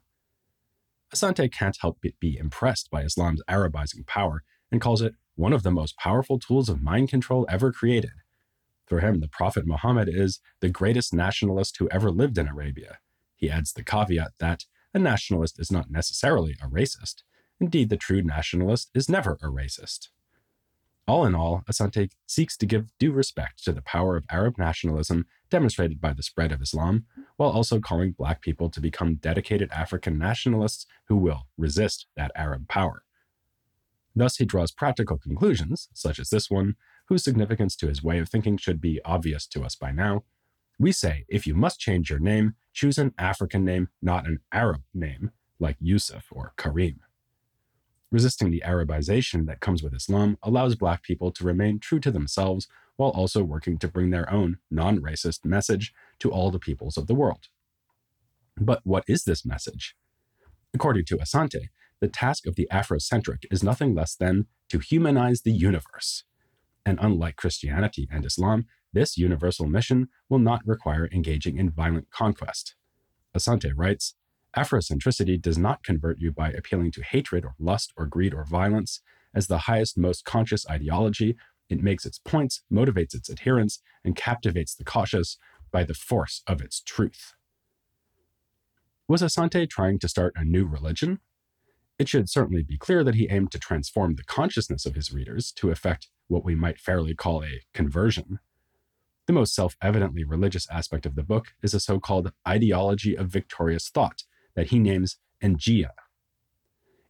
Asante 1.14 1.52
can't 1.52 1.78
help 1.80 1.98
but 2.02 2.18
be 2.18 2.36
impressed 2.36 2.90
by 2.90 3.02
Islam's 3.02 3.40
Arabizing 3.48 4.04
power 4.08 4.42
and 4.72 4.80
calls 4.80 5.02
it 5.02 5.14
one 5.36 5.52
of 5.52 5.62
the 5.62 5.70
most 5.70 5.96
powerful 5.96 6.40
tools 6.40 6.68
of 6.68 6.82
mind 6.82 7.08
control 7.08 7.46
ever 7.48 7.70
created. 7.70 8.10
For 8.88 8.98
him, 8.98 9.20
the 9.20 9.28
Prophet 9.28 9.68
Muhammad 9.68 10.08
is 10.08 10.40
the 10.60 10.68
greatest 10.68 11.14
nationalist 11.14 11.76
who 11.78 11.88
ever 11.90 12.10
lived 12.10 12.38
in 12.38 12.48
Arabia. 12.48 12.98
He 13.36 13.48
adds 13.48 13.72
the 13.72 13.84
caveat 13.84 14.32
that 14.40 14.64
a 14.92 14.98
nationalist 14.98 15.60
is 15.60 15.70
not 15.70 15.92
necessarily 15.92 16.56
a 16.60 16.66
racist, 16.66 17.22
Indeed, 17.60 17.90
the 17.90 17.96
true 17.96 18.22
nationalist 18.22 18.90
is 18.94 19.08
never 19.08 19.38
a 19.42 19.46
racist. 19.46 20.08
All 21.08 21.24
in 21.24 21.34
all, 21.36 21.62
Asante 21.70 22.10
seeks 22.26 22.56
to 22.56 22.66
give 22.66 22.90
due 22.98 23.12
respect 23.12 23.64
to 23.64 23.72
the 23.72 23.82
power 23.82 24.16
of 24.16 24.24
Arab 24.28 24.58
nationalism 24.58 25.26
demonstrated 25.50 26.00
by 26.00 26.12
the 26.12 26.22
spread 26.22 26.50
of 26.50 26.60
Islam, 26.60 27.06
while 27.36 27.50
also 27.50 27.78
calling 27.78 28.12
Black 28.12 28.42
people 28.42 28.68
to 28.70 28.80
become 28.80 29.14
dedicated 29.14 29.70
African 29.70 30.18
nationalists 30.18 30.84
who 31.06 31.16
will 31.16 31.46
resist 31.56 32.06
that 32.16 32.32
Arab 32.34 32.68
power. 32.68 33.04
Thus, 34.16 34.38
he 34.38 34.44
draws 34.44 34.72
practical 34.72 35.16
conclusions, 35.18 35.88
such 35.94 36.18
as 36.18 36.30
this 36.30 36.50
one, 36.50 36.74
whose 37.08 37.22
significance 37.22 37.76
to 37.76 37.86
his 37.86 38.02
way 38.02 38.18
of 38.18 38.28
thinking 38.28 38.56
should 38.56 38.80
be 38.80 39.00
obvious 39.04 39.46
to 39.46 39.62
us 39.62 39.76
by 39.76 39.92
now. 39.92 40.24
We 40.78 40.90
say 40.90 41.24
if 41.28 41.46
you 41.46 41.54
must 41.54 41.78
change 41.78 42.10
your 42.10 42.18
name, 42.18 42.56
choose 42.72 42.98
an 42.98 43.14
African 43.16 43.64
name, 43.64 43.88
not 44.02 44.26
an 44.26 44.40
Arab 44.52 44.82
name, 44.92 45.30
like 45.60 45.76
Yusuf 45.80 46.26
or 46.32 46.52
Karim. 46.56 47.00
Resisting 48.12 48.50
the 48.50 48.62
Arabization 48.64 49.46
that 49.46 49.60
comes 49.60 49.82
with 49.82 49.94
Islam 49.94 50.38
allows 50.42 50.76
Black 50.76 51.02
people 51.02 51.32
to 51.32 51.44
remain 51.44 51.80
true 51.80 52.00
to 52.00 52.10
themselves 52.10 52.68
while 52.96 53.10
also 53.10 53.42
working 53.42 53.78
to 53.78 53.88
bring 53.88 54.10
their 54.10 54.30
own 54.32 54.58
non 54.70 55.00
racist 55.00 55.44
message 55.44 55.92
to 56.20 56.30
all 56.30 56.50
the 56.50 56.58
peoples 56.58 56.96
of 56.96 57.08
the 57.08 57.14
world. 57.14 57.48
But 58.56 58.80
what 58.84 59.04
is 59.06 59.24
this 59.24 59.44
message? 59.44 59.96
According 60.72 61.04
to 61.06 61.16
Asante, 61.16 61.68
the 62.00 62.08
task 62.08 62.46
of 62.46 62.54
the 62.56 62.68
Afrocentric 62.72 63.44
is 63.50 63.62
nothing 63.62 63.94
less 63.94 64.14
than 64.14 64.46
to 64.68 64.78
humanize 64.78 65.42
the 65.42 65.52
universe. 65.52 66.24
And 66.84 66.98
unlike 67.00 67.36
Christianity 67.36 68.08
and 68.10 68.24
Islam, 68.24 68.66
this 68.92 69.18
universal 69.18 69.66
mission 69.66 70.08
will 70.28 70.38
not 70.38 70.66
require 70.66 71.08
engaging 71.12 71.58
in 71.58 71.70
violent 71.70 72.10
conquest. 72.10 72.76
Asante 73.36 73.72
writes 73.74 74.14
Afrocentricity 74.56 75.40
does 75.40 75.58
not 75.58 75.82
convert 75.82 76.18
you 76.18 76.32
by 76.32 76.50
appealing 76.50 76.90
to 76.92 77.02
hatred 77.02 77.44
or 77.44 77.54
lust 77.58 77.92
or 77.94 78.06
greed 78.06 78.32
or 78.32 78.44
violence. 78.44 79.02
As 79.34 79.48
the 79.48 79.58
highest, 79.58 79.98
most 79.98 80.24
conscious 80.24 80.66
ideology, 80.68 81.36
it 81.68 81.82
makes 81.82 82.06
its 82.06 82.18
points, 82.18 82.62
motivates 82.72 83.14
its 83.14 83.28
adherents, 83.28 83.80
and 84.02 84.16
captivates 84.16 84.74
the 84.74 84.84
cautious 84.84 85.36
by 85.70 85.84
the 85.84 85.92
force 85.92 86.42
of 86.46 86.62
its 86.62 86.80
truth. 86.80 87.34
Was 89.06 89.20
Asante 89.20 89.68
trying 89.68 89.98
to 89.98 90.08
start 90.08 90.32
a 90.36 90.44
new 90.44 90.64
religion? 90.64 91.20
It 91.98 92.08
should 92.08 92.30
certainly 92.30 92.62
be 92.62 92.78
clear 92.78 93.04
that 93.04 93.14
he 93.14 93.28
aimed 93.30 93.52
to 93.52 93.58
transform 93.58 94.14
the 94.14 94.24
consciousness 94.24 94.86
of 94.86 94.94
his 94.94 95.12
readers 95.12 95.52
to 95.52 95.70
effect 95.70 96.08
what 96.28 96.44
we 96.44 96.54
might 96.54 96.80
fairly 96.80 97.14
call 97.14 97.44
a 97.44 97.60
conversion. 97.74 98.38
The 99.26 99.32
most 99.34 99.54
self 99.54 99.76
evidently 99.82 100.24
religious 100.24 100.66
aspect 100.70 101.04
of 101.04 101.14
the 101.14 101.22
book 101.22 101.48
is 101.62 101.74
a 101.74 101.80
so 101.80 102.00
called 102.00 102.32
ideology 102.48 103.16
of 103.16 103.28
victorious 103.28 103.88
thought 103.90 104.22
that 104.56 104.68
he 104.68 104.78
names 104.78 105.18
Njia. 105.42 105.90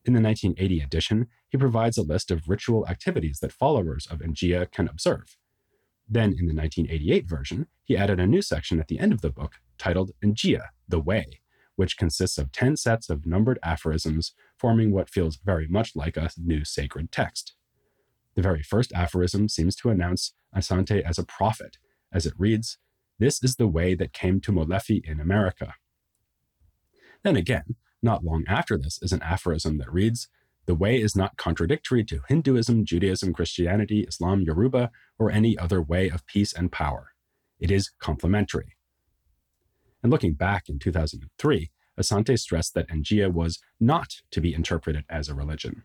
In 0.04 0.12
the 0.12 0.20
1980 0.20 0.80
edition, 0.82 1.26
he 1.48 1.56
provides 1.56 1.96
a 1.96 2.02
list 2.02 2.30
of 2.30 2.48
ritual 2.48 2.86
activities 2.86 3.38
that 3.40 3.52
followers 3.52 4.06
of 4.10 4.18
Njia 4.18 4.70
can 4.70 4.88
observe. 4.88 5.36
Then, 6.08 6.30
in 6.38 6.46
the 6.46 6.54
1988 6.54 7.28
version, 7.28 7.66
he 7.82 7.96
added 7.96 8.20
a 8.20 8.26
new 8.26 8.42
section 8.42 8.78
at 8.78 8.88
the 8.88 9.00
end 9.00 9.12
of 9.12 9.20
the 9.20 9.30
book 9.30 9.54
titled 9.78 10.12
Njia, 10.22 10.66
the 10.86 11.00
Way, 11.00 11.40
which 11.74 11.96
consists 11.96 12.38
of 12.38 12.52
10 12.52 12.76
sets 12.76 13.10
of 13.10 13.26
numbered 13.26 13.58
aphorisms 13.62 14.32
forming 14.56 14.92
what 14.92 15.10
feels 15.10 15.36
very 15.36 15.66
much 15.66 15.96
like 15.96 16.16
a 16.16 16.30
new 16.36 16.64
sacred 16.64 17.10
text. 17.10 17.54
The 18.34 18.42
very 18.42 18.62
first 18.62 18.92
aphorism 18.92 19.48
seems 19.48 19.74
to 19.76 19.90
announce 19.90 20.34
Asante 20.54 21.02
as 21.02 21.18
a 21.18 21.24
prophet, 21.24 21.78
as 22.12 22.26
it 22.26 22.34
reads, 22.38 22.78
This 23.18 23.42
is 23.42 23.56
the 23.56 23.66
way 23.66 23.94
that 23.94 24.12
came 24.12 24.40
to 24.42 24.52
Molefi 24.52 25.04
in 25.04 25.20
America. 25.20 25.74
Then 27.26 27.34
again, 27.34 27.74
not 28.04 28.22
long 28.22 28.44
after 28.46 28.78
this 28.78 29.00
is 29.02 29.10
an 29.10 29.20
aphorism 29.20 29.78
that 29.78 29.92
reads, 29.92 30.28
The 30.66 30.76
way 30.76 31.00
is 31.00 31.16
not 31.16 31.36
contradictory 31.36 32.04
to 32.04 32.20
Hinduism, 32.28 32.84
Judaism, 32.84 33.32
Christianity, 33.32 34.02
Islam, 34.02 34.42
Yoruba, 34.42 34.92
or 35.18 35.32
any 35.32 35.58
other 35.58 35.82
way 35.82 36.08
of 36.08 36.24
peace 36.28 36.52
and 36.52 36.70
power. 36.70 37.14
It 37.58 37.72
is 37.72 37.90
complementary. 37.98 38.76
And 40.04 40.12
looking 40.12 40.34
back 40.34 40.68
in 40.68 40.78
2003, 40.78 41.72
Asante 41.98 42.38
stressed 42.38 42.74
that 42.74 42.90
Njia 42.90 43.32
was 43.32 43.58
not 43.80 44.22
to 44.30 44.40
be 44.40 44.54
interpreted 44.54 45.04
as 45.10 45.28
a 45.28 45.34
religion. 45.34 45.82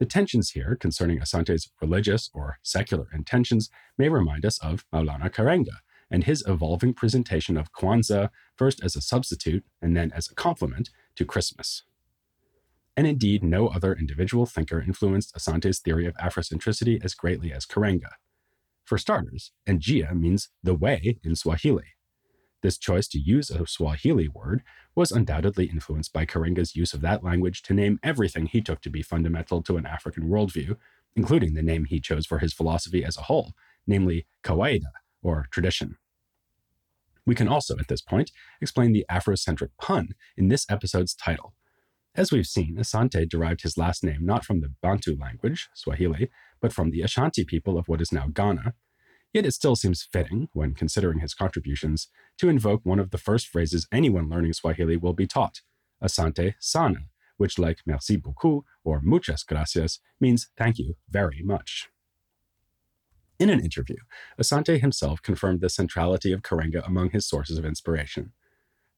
The 0.00 0.06
tensions 0.06 0.50
here 0.50 0.74
concerning 0.74 1.20
Asante's 1.20 1.70
religious 1.80 2.30
or 2.34 2.58
secular 2.64 3.06
intentions 3.14 3.70
may 3.96 4.08
remind 4.08 4.44
us 4.44 4.58
of 4.58 4.84
Maulana 4.92 5.30
Karenga 5.30 5.76
and 6.10 6.24
his 6.24 6.44
evolving 6.46 6.94
presentation 6.94 7.56
of 7.56 7.72
Kwanzaa 7.72 8.30
first 8.56 8.82
as 8.82 8.96
a 8.96 9.00
substitute 9.00 9.64
and 9.82 9.96
then 9.96 10.12
as 10.14 10.28
a 10.30 10.34
complement 10.34 10.90
to 11.16 11.24
Christmas. 11.24 11.84
And 12.96 13.06
indeed, 13.06 13.44
no 13.44 13.68
other 13.68 13.94
individual 13.94 14.46
thinker 14.46 14.80
influenced 14.80 15.34
Asante's 15.34 15.78
theory 15.78 16.06
of 16.06 16.16
Afrocentricity 16.16 17.02
as 17.04 17.14
greatly 17.14 17.52
as 17.52 17.64
Karenga. 17.64 18.10
For 18.84 18.98
starters, 18.98 19.52
Njia 19.68 20.18
means 20.18 20.48
the 20.62 20.74
way 20.74 21.18
in 21.22 21.36
Swahili, 21.36 21.94
this 22.60 22.78
choice 22.78 23.06
to 23.08 23.18
use 23.18 23.50
a 23.50 23.66
Swahili 23.66 24.28
word 24.28 24.62
was 24.94 25.12
undoubtedly 25.12 25.66
influenced 25.66 26.12
by 26.12 26.26
Karenga's 26.26 26.74
use 26.74 26.92
of 26.92 27.00
that 27.02 27.22
language 27.22 27.62
to 27.62 27.74
name 27.74 28.00
everything 28.02 28.46
he 28.46 28.60
took 28.60 28.80
to 28.80 28.90
be 28.90 29.02
fundamental 29.02 29.62
to 29.62 29.76
an 29.76 29.86
African 29.86 30.28
worldview, 30.28 30.76
including 31.14 31.54
the 31.54 31.62
name 31.62 31.84
he 31.84 32.00
chose 32.00 32.26
for 32.26 32.40
his 32.40 32.52
philosophy 32.52 33.04
as 33.04 33.16
a 33.16 33.22
whole, 33.22 33.52
namely 33.86 34.26
kawaida, 34.42 34.90
or 35.28 35.46
tradition. 35.50 35.96
We 37.26 37.34
can 37.34 37.48
also, 37.48 37.76
at 37.78 37.88
this 37.88 38.00
point, 38.00 38.30
explain 38.60 38.92
the 38.92 39.04
Afrocentric 39.10 39.70
pun 39.80 40.14
in 40.36 40.48
this 40.48 40.64
episode's 40.70 41.14
title. 41.14 41.54
As 42.14 42.32
we've 42.32 42.46
seen, 42.46 42.76
Asante 42.78 43.28
derived 43.28 43.62
his 43.62 43.76
last 43.76 44.02
name 44.02 44.24
not 44.24 44.44
from 44.44 44.60
the 44.60 44.72
Bantu 44.82 45.16
language, 45.20 45.68
Swahili, 45.74 46.30
but 46.60 46.72
from 46.72 46.90
the 46.90 47.02
Ashanti 47.02 47.44
people 47.44 47.78
of 47.78 47.86
what 47.86 48.00
is 48.00 48.12
now 48.12 48.28
Ghana, 48.32 48.74
Yet 49.32 49.44
it 49.44 49.52
still 49.52 49.76
seems 49.76 50.08
fitting, 50.10 50.48
when 50.52 50.74
considering 50.74 51.18
his 51.18 51.34
contributions, 51.34 52.08
to 52.38 52.48
invoke 52.48 52.80
one 52.84 52.98
of 52.98 53.10
the 53.10 53.18
first 53.18 53.46
phrases 53.46 53.86
anyone 53.92 54.28
learning 54.28 54.54
Swahili 54.54 54.96
will 54.96 55.12
be 55.12 55.26
taught, 55.26 55.60
Asante 56.02 56.54
Sana, 56.60 57.00
which, 57.36 57.58
like 57.58 57.80
merci 57.86 58.16
beaucoup 58.16 58.64
or 58.84 59.00
muchas 59.02 59.44
gracias, 59.44 60.00
means 60.18 60.48
thank 60.56 60.78
you 60.78 60.96
very 61.10 61.42
much. 61.42 61.88
In 63.38 63.50
an 63.50 63.60
interview, 63.60 63.96
Asante 64.40 64.80
himself 64.80 65.22
confirmed 65.22 65.60
the 65.60 65.68
centrality 65.68 66.32
of 66.32 66.42
Karenga 66.42 66.84
among 66.84 67.10
his 67.10 67.24
sources 67.24 67.56
of 67.56 67.64
inspiration. 67.64 68.32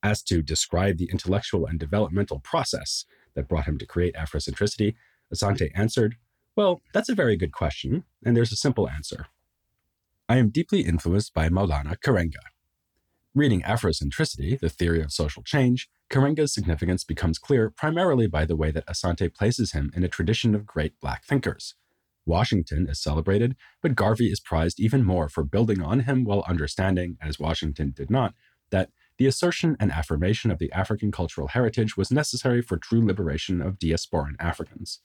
Asked 0.02 0.28
to 0.28 0.40
describe 0.40 0.96
the 0.96 1.10
intellectual 1.10 1.66
and 1.66 1.78
developmental 1.78 2.38
process 2.38 3.04
that 3.34 3.48
brought 3.48 3.66
him 3.66 3.76
to 3.76 3.86
create 3.86 4.14
Afrocentricity, 4.14 4.94
Asante 5.32 5.70
answered, 5.74 6.16
Well, 6.56 6.80
that's 6.94 7.10
a 7.10 7.14
very 7.14 7.36
good 7.36 7.52
question, 7.52 8.04
and 8.24 8.34
there's 8.34 8.52
a 8.52 8.56
simple 8.56 8.88
answer. 8.88 9.26
I 10.26 10.38
am 10.38 10.48
deeply 10.48 10.80
influenced 10.80 11.34
by 11.34 11.50
Maulana 11.50 11.96
Karenga. 11.98 12.40
Reading 13.34 13.60
Afrocentricity, 13.60 14.58
the 14.58 14.70
theory 14.70 15.02
of 15.02 15.12
social 15.12 15.42
change, 15.42 15.90
Karenga's 16.10 16.54
significance 16.54 17.04
becomes 17.04 17.38
clear 17.38 17.68
primarily 17.68 18.26
by 18.26 18.46
the 18.46 18.56
way 18.56 18.70
that 18.70 18.86
Asante 18.86 19.32
places 19.32 19.72
him 19.72 19.92
in 19.94 20.02
a 20.02 20.08
tradition 20.08 20.54
of 20.54 20.66
great 20.66 20.98
black 20.98 21.24
thinkers. 21.24 21.74
Washington 22.30 22.88
is 22.88 23.02
celebrated, 23.02 23.56
but 23.82 23.96
Garvey 23.96 24.26
is 24.26 24.40
prized 24.40 24.80
even 24.80 25.04
more 25.04 25.28
for 25.28 25.42
building 25.44 25.82
on 25.82 26.00
him 26.00 26.24
while 26.24 26.44
understanding, 26.46 27.18
as 27.20 27.38
Washington 27.38 27.92
did 27.94 28.10
not, 28.10 28.34
that 28.70 28.90
the 29.18 29.26
assertion 29.26 29.76
and 29.78 29.92
affirmation 29.92 30.50
of 30.50 30.58
the 30.58 30.72
African 30.72 31.10
cultural 31.10 31.48
heritage 31.48 31.96
was 31.96 32.10
necessary 32.10 32.62
for 32.62 32.78
true 32.78 33.04
liberation 33.04 33.60
of 33.60 33.78
diasporan 33.78 34.34
Africans. 34.38 35.00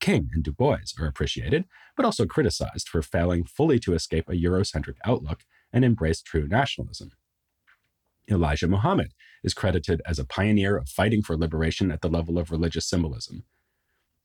King 0.00 0.30
and 0.32 0.44
Du 0.44 0.52
Bois 0.52 0.92
are 0.98 1.06
appreciated, 1.06 1.64
but 1.96 2.04
also 2.06 2.26
criticized 2.26 2.88
for 2.88 3.02
failing 3.02 3.44
fully 3.44 3.78
to 3.80 3.94
escape 3.94 4.28
a 4.28 4.34
Eurocentric 4.34 4.96
outlook 5.04 5.40
and 5.72 5.84
embrace 5.84 6.22
true 6.22 6.46
nationalism. 6.46 7.10
Elijah 8.30 8.68
Muhammad 8.68 9.12
is 9.42 9.54
credited 9.54 10.00
as 10.06 10.18
a 10.18 10.24
pioneer 10.24 10.76
of 10.76 10.88
fighting 10.88 11.22
for 11.22 11.36
liberation 11.36 11.90
at 11.90 12.02
the 12.02 12.08
level 12.08 12.38
of 12.38 12.50
religious 12.50 12.86
symbolism. 12.86 13.44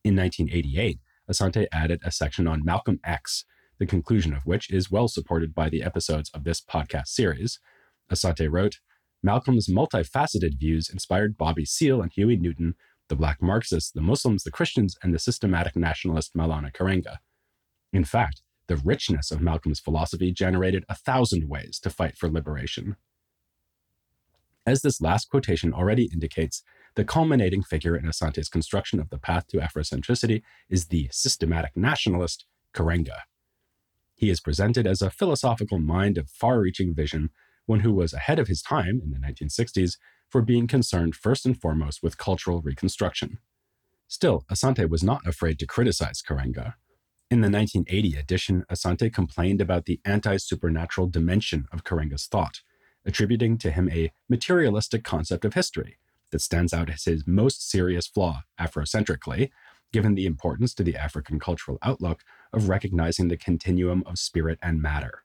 In 0.03 0.15
1988, 0.15 0.99
Asante 1.29 1.65
added 1.71 2.01
a 2.03 2.11
section 2.11 2.47
on 2.47 2.63
Malcolm 2.63 2.99
X, 3.03 3.45
the 3.79 3.85
conclusion 3.85 4.33
of 4.33 4.45
which 4.45 4.71
is 4.71 4.91
well 4.91 5.07
supported 5.07 5.53
by 5.53 5.69
the 5.69 5.83
episodes 5.83 6.29
of 6.33 6.43
this 6.43 6.61
podcast 6.61 7.07
series. 7.07 7.59
Asante 8.11 8.49
wrote, 8.49 8.79
Malcolm's 9.23 9.67
multifaceted 9.67 10.59
views 10.59 10.89
inspired 10.89 11.37
Bobby 11.37 11.65
Seale 11.65 12.01
and 12.01 12.11
Huey 12.13 12.37
Newton 12.37 12.75
the 13.07 13.15
black 13.15 13.41
Marxists, 13.41 13.91
the 13.91 14.01
Muslims, 14.01 14.43
the 14.43 14.51
Christians, 14.51 14.97
and 15.03 15.13
the 15.13 15.19
systematic 15.19 15.75
nationalist 15.75 16.35
Maulana 16.35 16.71
Karenga. 16.71 17.17
In 17.93 18.03
fact, 18.03 18.41
the 18.67 18.77
richness 18.77 19.31
of 19.31 19.41
Malcolm's 19.41 19.79
philosophy 19.79 20.31
generated 20.31 20.85
a 20.89 20.95
thousand 20.95 21.47
ways 21.47 21.79
to 21.81 21.89
fight 21.89 22.17
for 22.17 22.29
liberation. 22.29 22.95
As 24.65 24.81
this 24.81 24.99
last 24.99 25.29
quotation 25.29 25.71
already 25.71 26.09
indicates, 26.11 26.63
the 26.95 27.05
culminating 27.05 27.61
figure 27.61 27.95
in 27.95 28.05
Asante's 28.05 28.49
construction 28.49 28.99
of 28.99 29.09
the 29.09 29.17
path 29.17 29.47
to 29.47 29.57
Afrocentricity 29.57 30.41
is 30.69 30.87
the 30.87 31.09
systematic 31.11 31.75
nationalist 31.75 32.45
Karenga. 32.73 33.19
He 34.15 34.29
is 34.29 34.39
presented 34.39 34.87
as 34.87 35.01
a 35.01 35.09
philosophical 35.09 35.77
mind 35.77 36.17
of 36.17 36.29
far 36.29 36.61
reaching 36.61 36.95
vision, 36.95 37.31
one 37.65 37.81
who 37.81 37.93
was 37.93 38.13
ahead 38.13 38.39
of 38.39 38.47
his 38.47 38.61
time 38.61 39.01
in 39.03 39.11
the 39.11 39.19
1960s 39.19 39.97
for 40.29 40.41
being 40.41 40.67
concerned 40.67 41.15
first 41.15 41.45
and 41.45 41.59
foremost 41.59 42.01
with 42.01 42.17
cultural 42.17 42.61
reconstruction. 42.61 43.39
Still, 44.07 44.45
Asante 44.49 44.89
was 44.89 45.03
not 45.03 45.27
afraid 45.27 45.59
to 45.59 45.67
criticize 45.67 46.21
Karenga. 46.21 46.75
In 47.29 47.41
the 47.41 47.49
1980 47.49 48.17
edition, 48.17 48.63
Asante 48.71 49.11
complained 49.11 49.59
about 49.59 49.85
the 49.85 49.99
anti 50.05 50.37
supernatural 50.37 51.07
dimension 51.07 51.65
of 51.73 51.83
Karenga's 51.83 52.27
thought, 52.27 52.61
attributing 53.05 53.57
to 53.57 53.71
him 53.71 53.89
a 53.89 54.11
materialistic 54.29 55.03
concept 55.03 55.43
of 55.43 55.55
history 55.55 55.97
that 56.35 56.41
stands 56.41 56.73
out 56.73 56.89
as 56.89 57.05
his 57.05 57.25
most 57.25 57.69
serious 57.71 58.07
flaw, 58.07 58.43
Afrocentrically, 58.59 59.51
given 59.93 60.15
the 60.15 60.25
importance 60.25 60.73
to 60.73 60.83
the 60.83 60.97
African 60.97 61.39
cultural 61.39 61.77
outlook 61.81 62.23
of 62.51 62.67
recognizing 62.67 63.29
the 63.29 63.37
continuum 63.37 64.03
of 64.05 64.19
spirit 64.19 64.59
and 64.61 64.81
matter. 64.81 65.23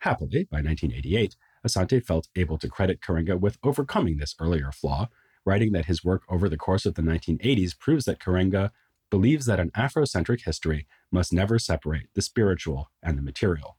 Happily, 0.00 0.46
by 0.50 0.58
1988, 0.58 1.36
Asante 1.66 2.04
felt 2.04 2.28
able 2.36 2.58
to 2.58 2.68
credit 2.68 3.00
Karenga 3.00 3.40
with 3.40 3.56
overcoming 3.64 4.18
this 4.18 4.34
earlier 4.38 4.70
flaw, 4.72 5.08
writing 5.46 5.72
that 5.72 5.86
his 5.86 6.04
work 6.04 6.24
over 6.28 6.50
the 6.50 6.58
course 6.58 6.84
of 6.84 6.96
the 6.96 7.02
1980s 7.02 7.78
proves 7.78 8.04
that 8.04 8.20
Karenga 8.20 8.72
believes 9.08 9.46
that 9.46 9.58
an 9.58 9.70
Afrocentric 9.70 10.44
history 10.44 10.86
must 11.10 11.32
never 11.32 11.58
separate 11.58 12.08
the 12.12 12.20
spiritual 12.20 12.90
and 13.02 13.16
the 13.16 13.22
material. 13.22 13.78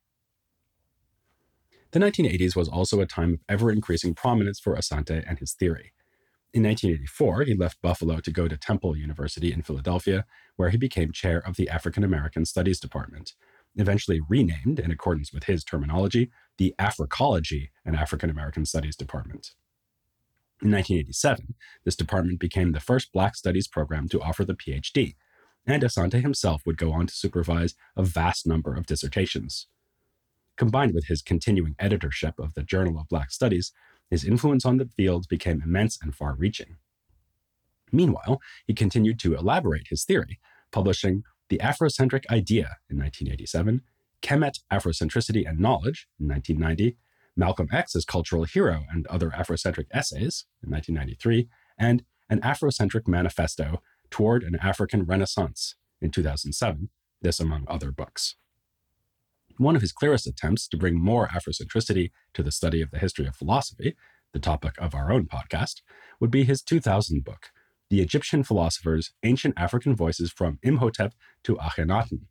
The 1.92 2.00
1980s 2.00 2.56
was 2.56 2.68
also 2.68 3.00
a 3.00 3.06
time 3.06 3.34
of 3.34 3.40
ever 3.48 3.72
increasing 3.72 4.16
prominence 4.16 4.60
for 4.60 4.76
Asante 4.76 5.24
and 5.30 5.38
his 5.38 5.54
theory. 5.54 5.94
In 6.54 6.63
1984, 6.63 7.44
he 7.44 7.54
left 7.54 7.82
Buffalo 7.82 8.20
to 8.20 8.32
go 8.32 8.48
to 8.48 8.58
Temple 8.58 8.96
University 8.96 9.51
in 9.51 9.62
Philadelphia, 9.62 10.25
where 10.56 10.70
he 10.70 10.77
became 10.77 11.12
chair 11.12 11.39
of 11.46 11.56
the 11.56 11.70
African 11.70 12.04
American 12.04 12.46
Studies 12.46 12.80
Department, 12.80 13.34
eventually 13.75 14.22
renamed, 14.27 14.80
in 14.80 14.89
accordance 14.89 15.34
with 15.34 15.44
his 15.44 15.63
terminology, 15.63 16.32
the 16.58 16.74
Africology 16.80 17.70
and 17.86 17.96
African 17.96 18.30
American 18.30 18.66
Studies 18.66 18.96
Department. 18.96 19.51
In 20.62 20.72
1987, 20.72 21.54
this 21.84 21.96
department 21.96 22.39
became 22.39 22.72
the 22.72 22.80
first 22.80 23.12
Black 23.12 23.36
Studies 23.36 23.68
program 23.68 24.08
to 24.10 24.22
offer 24.22 24.44
the 24.44 24.56
PhD, 24.56 25.16
and 25.68 25.84
Asante 25.84 26.22
himself 26.22 26.63
would 26.66 26.77
go 26.77 26.94
on 26.94 27.08
to 27.08 27.13
supervise 27.13 27.75
a 27.96 28.04
vast 28.04 28.48
number 28.48 28.74
of 28.74 28.88
dissertations. 28.88 29.68
Combined 30.56 30.96
with 30.96 31.06
his 31.06 31.22
continuing 31.22 31.75
editorship 31.77 32.39
of 32.39 32.56
the 32.56 32.63
Journal 32.63 32.98
of 32.98 33.10
Black 33.10 33.30
Studies, 33.30 33.74
his 34.10 34.24
influence 34.24 34.66
on 34.66 34.78
the 34.78 34.90
field 34.98 35.28
became 35.28 35.62
immense 35.62 35.98
and 36.02 36.16
far 36.16 36.36
reaching. 36.36 36.78
Meanwhile, 37.92 38.40
he 38.66 38.74
continued 38.74 39.20
to 39.20 39.36
elaborate 39.36 39.88
his 39.90 40.04
theory, 40.04 40.40
publishing 40.72 41.24
The 41.50 41.60
Afrocentric 41.60 42.26
Idea 42.30 42.78
in 42.90 42.98
1987, 42.98 43.82
Kemet 44.22 44.60
Afrocentricity 44.72 45.48
and 45.48 45.60
Knowledge 45.60 46.08
in 46.20 46.28
1990, 46.28 46.98
Malcolm 47.36 47.70
X's 47.72 48.04
Cultural 48.04 48.44
Hero 48.44 48.84
and 48.90 49.06
Other 49.08 49.30
Afrocentric 49.30 49.86
Essays 49.92 50.46
in 50.64 50.72
1993, 50.72 51.48
and 51.78 52.04
An 52.30 52.42
Afrocentric 52.42 53.08
Manifesto 53.08 53.82
Toward 54.10 54.44
an 54.44 54.56
African 54.62 55.04
Renaissance 55.04 55.76
in 56.02 56.12
2007, 56.12 56.90
this 57.22 57.40
among 57.40 57.66
other 57.68 57.92
books. 57.92 58.36
One 59.58 59.76
of 59.76 59.82
his 59.82 59.92
clearest 59.92 60.28
attempts 60.28 60.68
to 60.68 60.78
bring 60.78 61.00
more 61.00 61.28
Afrocentricity 61.30 62.12
to 62.36 62.44
the 62.44 62.52
study 62.52 62.82
of 62.82 62.92
the 62.92 63.00
history 63.00 63.26
of 63.26 63.36
philosophy, 63.36 63.96
the 64.32 64.40
topic 64.40 64.76
of 64.78 64.94
our 64.94 65.12
own 65.12 65.26
podcast, 65.26 65.82
would 66.20 66.30
be 66.30 66.44
his 66.44 66.62
2000 66.62 67.24
book, 67.24 67.48
The 67.90 68.02
Egyptian 68.02 68.44
Philosophers 68.44 69.14
Ancient 69.24 69.56
African 69.58 69.96
Voices 69.96 70.32
from 70.32 70.60
Imhotep 70.62 71.14
to 71.44 71.56
Akhenaten. 71.56 72.26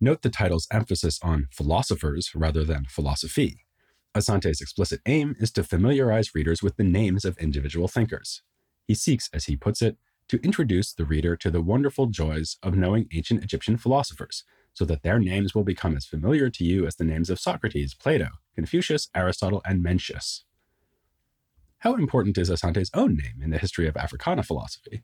Note 0.00 0.22
the 0.22 0.30
title's 0.30 0.66
emphasis 0.72 1.20
on 1.22 1.48
philosophers 1.52 2.34
rather 2.34 2.64
than 2.64 2.86
philosophy. 2.86 3.66
Asante's 4.14 4.60
explicit 4.60 5.00
aim 5.06 5.36
is 5.38 5.50
to 5.52 5.62
familiarize 5.62 6.34
readers 6.34 6.62
with 6.62 6.76
the 6.76 6.84
names 6.84 7.26
of 7.26 7.36
individual 7.38 7.88
thinkers. 7.88 8.42
He 8.86 8.94
seeks, 8.94 9.28
as 9.34 9.44
he 9.44 9.56
puts 9.56 9.82
it, 9.82 9.98
to 10.28 10.40
introduce 10.42 10.94
the 10.94 11.04
reader 11.04 11.36
to 11.36 11.50
the 11.50 11.60
wonderful 11.60 12.06
joys 12.06 12.56
of 12.62 12.74
knowing 12.74 13.06
ancient 13.12 13.44
Egyptian 13.44 13.76
philosophers, 13.76 14.44
so 14.74 14.84
that 14.84 15.02
their 15.02 15.18
names 15.18 15.54
will 15.54 15.64
become 15.64 15.96
as 15.96 16.06
familiar 16.06 16.50
to 16.50 16.64
you 16.64 16.86
as 16.86 16.96
the 16.96 17.04
names 17.04 17.30
of 17.30 17.38
Socrates, 17.38 17.94
Plato, 17.94 18.28
Confucius, 18.54 19.08
Aristotle, 19.14 19.62
and 19.64 19.84
Mencius. 19.84 20.42
How 21.78 21.94
important 21.94 22.38
is 22.38 22.48
Asante's 22.48 22.90
own 22.94 23.16
name 23.16 23.42
in 23.42 23.50
the 23.50 23.58
history 23.58 23.88
of 23.88 23.96
Africana 23.96 24.42
philosophy? 24.42 25.02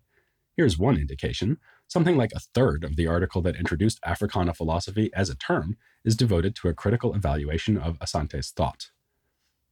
Here's 0.56 0.78
one 0.78 0.96
indication. 0.96 1.58
Something 1.86 2.16
like 2.16 2.32
a 2.34 2.40
third 2.40 2.84
of 2.84 2.96
the 2.96 3.06
article 3.06 3.42
that 3.42 3.56
introduced 3.56 4.00
Africana 4.04 4.54
philosophy 4.54 5.10
as 5.14 5.30
a 5.30 5.36
term 5.36 5.76
is 6.04 6.16
devoted 6.16 6.54
to 6.56 6.68
a 6.68 6.74
critical 6.74 7.14
evaluation 7.14 7.76
of 7.76 7.98
Asante's 7.98 8.50
thought. 8.50 8.90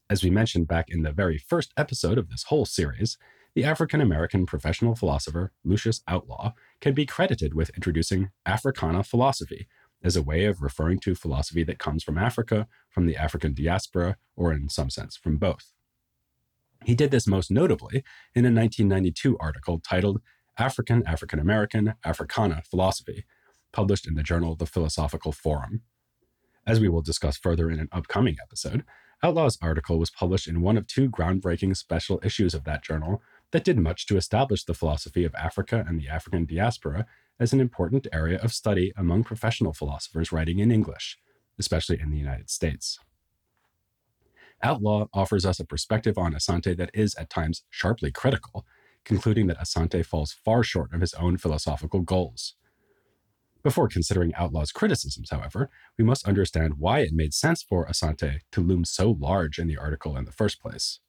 As 0.09 0.23
we 0.23 0.31
mentioned 0.31 0.69
back 0.69 0.87
in 0.89 1.03
the 1.03 1.13
very 1.13 1.39
first 1.39 1.73
episode 1.77 2.19
of 2.19 2.29
this 2.29 2.45
whole 2.45 2.65
series, 2.65 3.19
the 3.57 3.65
African 3.65 4.01
American 4.01 4.47
professional 4.47 4.95
philosopher 4.95 5.53
Lucius 5.65 6.03
Outlaw 6.07 6.53
can 6.81 6.93
be 6.93 7.07
credited 7.07 7.55
with 7.55 7.71
introducing 7.71 8.31
Africana 8.45 9.03
philosophy 9.03 9.67
as 10.07 10.15
a 10.15 10.23
way 10.23 10.45
of 10.45 10.63
referring 10.63 11.01
to 11.01 11.17
philosophy 11.17 11.65
that 11.65 11.81
comes 11.81 12.05
from 12.05 12.17
Africa, 12.17 12.69
from 12.89 13.07
the 13.07 13.17
African 13.17 13.53
diaspora, 13.53 14.17
or 14.37 14.53
in 14.53 14.69
some 14.69 14.89
sense 14.89 15.17
from 15.17 15.37
both. 15.37 15.73
He 16.85 16.95
did 16.95 17.11
this 17.11 17.27
most 17.27 17.51
notably 17.51 18.05
in 18.33 18.45
a 18.45 18.55
1992 18.55 19.37
article 19.39 19.81
titled 19.81 20.21
African 20.57 21.03
African 21.07 21.41
American 21.41 21.95
Africana 22.05 22.63
Philosophy, 22.71 23.25
published 23.73 24.07
in 24.07 24.15
the 24.15 24.23
journal 24.23 24.55
The 24.55 24.65
Philosophical 24.65 25.33
Forum. 25.33 25.83
As 26.65 26.79
we 26.79 26.89
will 26.89 27.03
discuss 27.03 27.37
further 27.37 27.69
in 27.69 27.81
an 27.81 27.89
upcoming 27.91 28.37
episode, 28.41 28.85
Outlaw's 29.25 29.59
article 29.61 29.99
was 29.99 30.11
published 30.11 30.47
in 30.47 30.61
one 30.61 30.77
of 30.77 30.87
two 30.87 31.11
groundbreaking 31.11 31.77
special 31.77 32.21
issues 32.23 32.55
of 32.55 32.65
that 32.65 32.85
journal 32.85 33.23
that 33.51 33.65
did 33.65 33.79
much 33.79 34.07
to 34.07 34.17
establish 34.17 34.65
the 34.65 34.75
philosophy 34.75 35.25
of 35.25 35.35
Africa 35.35 35.85
and 35.87 35.99
the 35.99 36.09
African 36.09 36.47
diaspora 36.47 37.07
as 37.39 37.53
an 37.53 37.61
important 37.61 38.07
area 38.13 38.39
of 38.39 38.53
study 38.53 38.93
among 38.97 39.25
professional 39.25 39.73
philosophers 39.73 40.33
writing 40.33 40.59
in 40.59 40.71
English, 40.71 41.19
especially 41.59 42.01
in 42.01 42.11
the 42.11 42.19
United 42.19 42.51
States. 42.51 42.99
Outlaw 44.63 45.07
offers 45.13 45.45
us 45.45 45.61
a 45.61 45.67
perspective 45.67 46.17
on 46.17 46.33
Asante 46.33 46.77
that 46.77 46.91
is 46.95 47.15
at 47.17 47.29
times 47.29 47.65
sharply 47.69 48.11
critical, 48.11 48.65
concluding 49.05 49.47
that 49.47 49.59
Asante 49.59 50.05
falls 50.05 50.33
far 50.33 50.63
short 50.63 50.93
of 50.95 51.01
his 51.01 51.15
own 51.15 51.37
philosophical 51.37 52.01
goals. 52.01 52.55
Before 53.63 53.89
considering 53.89 54.35
Outlaw's 54.35 54.73
criticisms, 54.73 55.31
however, 55.31 55.71
we 55.99 56.05
must 56.05 56.27
understand 56.27 56.75
why 56.79 57.01
it 57.01 57.13
made 57.13 57.35
sense 57.35 57.63
for 57.63 57.87
Asante 57.87 58.39
to 58.53 58.61
loom 58.61 58.85
so 58.85 59.11
large 59.11 59.59
in 59.59 59.67
the 59.67 59.77
article 59.77 60.17
in 60.17 60.25
the 60.25 60.33
first 60.33 60.61
place. 60.63 61.01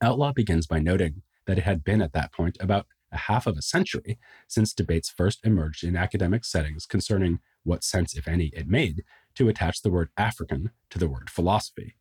Outlaw 0.00 0.32
begins 0.32 0.66
by 0.66 0.78
noting 0.78 1.22
that 1.46 1.58
it 1.58 1.64
had 1.64 1.82
been 1.82 2.00
at 2.00 2.12
that 2.12 2.32
point 2.32 2.56
about 2.60 2.86
a 3.12 3.16
half 3.16 3.46
of 3.46 3.56
a 3.56 3.62
century 3.62 4.18
since 4.46 4.74
debates 4.74 5.10
first 5.10 5.40
emerged 5.44 5.84
in 5.84 5.96
academic 5.96 6.44
settings 6.44 6.86
concerning 6.86 7.40
what 7.64 7.84
sense, 7.84 8.14
if 8.16 8.28
any, 8.28 8.46
it 8.46 8.68
made 8.68 9.04
to 9.34 9.48
attach 9.48 9.82
the 9.82 9.90
word 9.90 10.10
African 10.16 10.70
to 10.90 10.98
the 10.98 11.08
word 11.08 11.30
philosophy. 11.30 11.96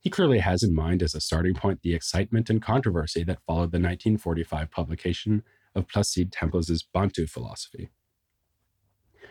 He 0.00 0.10
clearly 0.10 0.38
has 0.38 0.62
in 0.62 0.74
mind 0.74 1.02
as 1.02 1.14
a 1.14 1.20
starting 1.20 1.54
point 1.54 1.82
the 1.82 1.94
excitement 1.94 2.48
and 2.48 2.62
controversy 2.62 3.22
that 3.24 3.42
followed 3.46 3.70
the 3.72 3.78
1945 3.78 4.70
publication 4.70 5.42
of 5.74 5.86
Placide 5.86 6.32
Tempels's 6.32 6.82
Bantu 6.82 7.26
philosophy. 7.26 7.90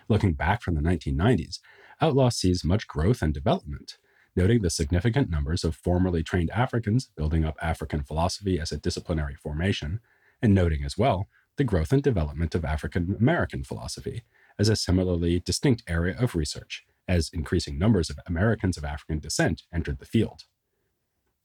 Looking 0.08 0.34
back 0.34 0.62
from 0.62 0.76
the 0.76 0.82
1990s, 0.82 1.60
Outlaw 2.02 2.30
sees 2.30 2.64
much 2.64 2.88
growth 2.88 3.22
and 3.22 3.34
development, 3.34 3.98
noting 4.36 4.62
the 4.62 4.70
significant 4.70 5.30
numbers 5.30 5.64
of 5.64 5.76
formerly 5.76 6.24
trained 6.24 6.50
Africans 6.52 7.10
building 7.18 7.44
up 7.44 7.58
African 7.62 8.04
philosophy 8.04 8.60
as 8.60 8.72
a 8.72 8.78
disciplinary 8.78 9.36
formation, 9.36 10.00
and 10.42 10.54
noting 10.54 10.84
as 10.84 10.98
well 10.98 11.28
the 11.58 11.64
growth 11.64 11.92
and 11.92 12.02
development 12.02 12.56
of 12.56 12.64
African 12.64 13.16
American 13.20 13.64
philosophy 13.64 14.24
as 14.58 14.70
a 14.70 14.76
similarly 14.76 15.40
distinct 15.40 15.84
area 15.88 16.16
of 16.18 16.36
research, 16.36 16.86
as 17.08 17.30
increasing 17.34 17.78
numbers 17.78 18.10
of 18.10 18.20
Americans 18.28 18.78
of 18.78 18.86
African 18.86 19.20
descent 19.20 19.64
entered 19.74 20.00
the 20.00 20.06
field. 20.06 20.44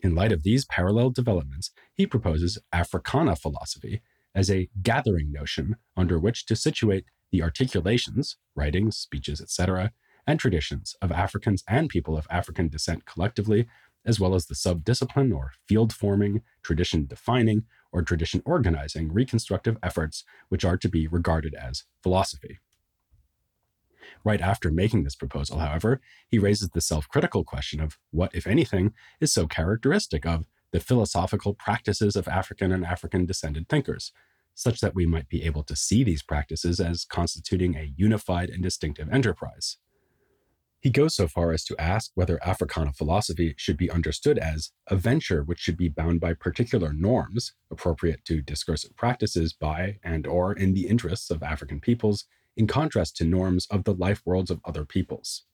In 0.00 0.14
light 0.14 0.32
of 0.32 0.42
these 0.42 0.66
parallel 0.66 1.10
developments, 1.10 1.70
he 1.94 2.06
proposes 2.06 2.58
Africana 2.72 3.36
philosophy 3.36 4.02
as 4.34 4.50
a 4.50 4.68
gathering 4.82 5.32
notion 5.32 5.76
under 5.96 6.18
which 6.18 6.44
to 6.46 6.56
situate 6.56 7.06
the 7.30 7.42
articulations, 7.42 8.36
writings, 8.54 8.96
speeches, 8.96 9.40
etc., 9.40 9.92
and 10.26 10.38
traditions 10.38 10.96
of 11.02 11.12
Africans 11.12 11.62
and 11.68 11.88
people 11.88 12.16
of 12.16 12.26
African 12.30 12.68
descent 12.68 13.04
collectively, 13.04 13.66
as 14.06 14.20
well 14.20 14.34
as 14.34 14.46
the 14.46 14.54
subdiscipline 14.54 15.34
or 15.34 15.52
field 15.66 15.92
forming, 15.92 16.42
tradition 16.62 17.06
defining, 17.06 17.64
or 17.94 18.02
tradition 18.02 18.42
organizing 18.44 19.10
reconstructive 19.12 19.78
efforts 19.82 20.24
which 20.48 20.64
are 20.64 20.76
to 20.76 20.88
be 20.88 21.06
regarded 21.06 21.54
as 21.54 21.84
philosophy. 22.02 22.58
Right 24.24 24.40
after 24.40 24.70
making 24.70 25.04
this 25.04 25.14
proposal, 25.14 25.60
however, 25.60 26.00
he 26.28 26.38
raises 26.38 26.70
the 26.70 26.80
self 26.80 27.08
critical 27.08 27.44
question 27.44 27.80
of 27.80 27.96
what, 28.10 28.34
if 28.34 28.46
anything, 28.46 28.92
is 29.20 29.32
so 29.32 29.46
characteristic 29.46 30.26
of 30.26 30.46
the 30.72 30.80
philosophical 30.80 31.54
practices 31.54 32.16
of 32.16 32.26
African 32.26 32.72
and 32.72 32.84
African 32.84 33.26
descended 33.26 33.68
thinkers, 33.68 34.12
such 34.54 34.80
that 34.80 34.94
we 34.94 35.06
might 35.06 35.28
be 35.28 35.44
able 35.44 35.62
to 35.62 35.76
see 35.76 36.02
these 36.02 36.22
practices 36.22 36.80
as 36.80 37.04
constituting 37.04 37.76
a 37.76 37.92
unified 37.96 38.50
and 38.50 38.62
distinctive 38.62 39.08
enterprise. 39.12 39.76
He 40.84 40.90
goes 40.90 41.14
so 41.14 41.28
far 41.28 41.52
as 41.52 41.64
to 41.64 41.80
ask 41.80 42.10
whether 42.14 42.38
Africana 42.46 42.92
philosophy 42.92 43.54
should 43.56 43.78
be 43.78 43.90
understood 43.90 44.36
as 44.36 44.70
a 44.86 44.96
venture 44.96 45.42
which 45.42 45.58
should 45.58 45.78
be 45.78 45.88
bound 45.88 46.20
by 46.20 46.34
particular 46.34 46.92
norms 46.92 47.54
appropriate 47.70 48.22
to 48.26 48.42
discursive 48.42 48.94
practices 48.94 49.54
by 49.54 49.96
and 50.04 50.26
or 50.26 50.52
in 50.52 50.74
the 50.74 50.86
interests 50.86 51.30
of 51.30 51.42
African 51.42 51.80
peoples 51.80 52.26
in 52.54 52.66
contrast 52.66 53.16
to 53.16 53.24
norms 53.24 53.66
of 53.70 53.84
the 53.84 53.94
life 53.94 54.20
worlds 54.26 54.50
of 54.50 54.60
other 54.62 54.84
peoples. 54.84 55.44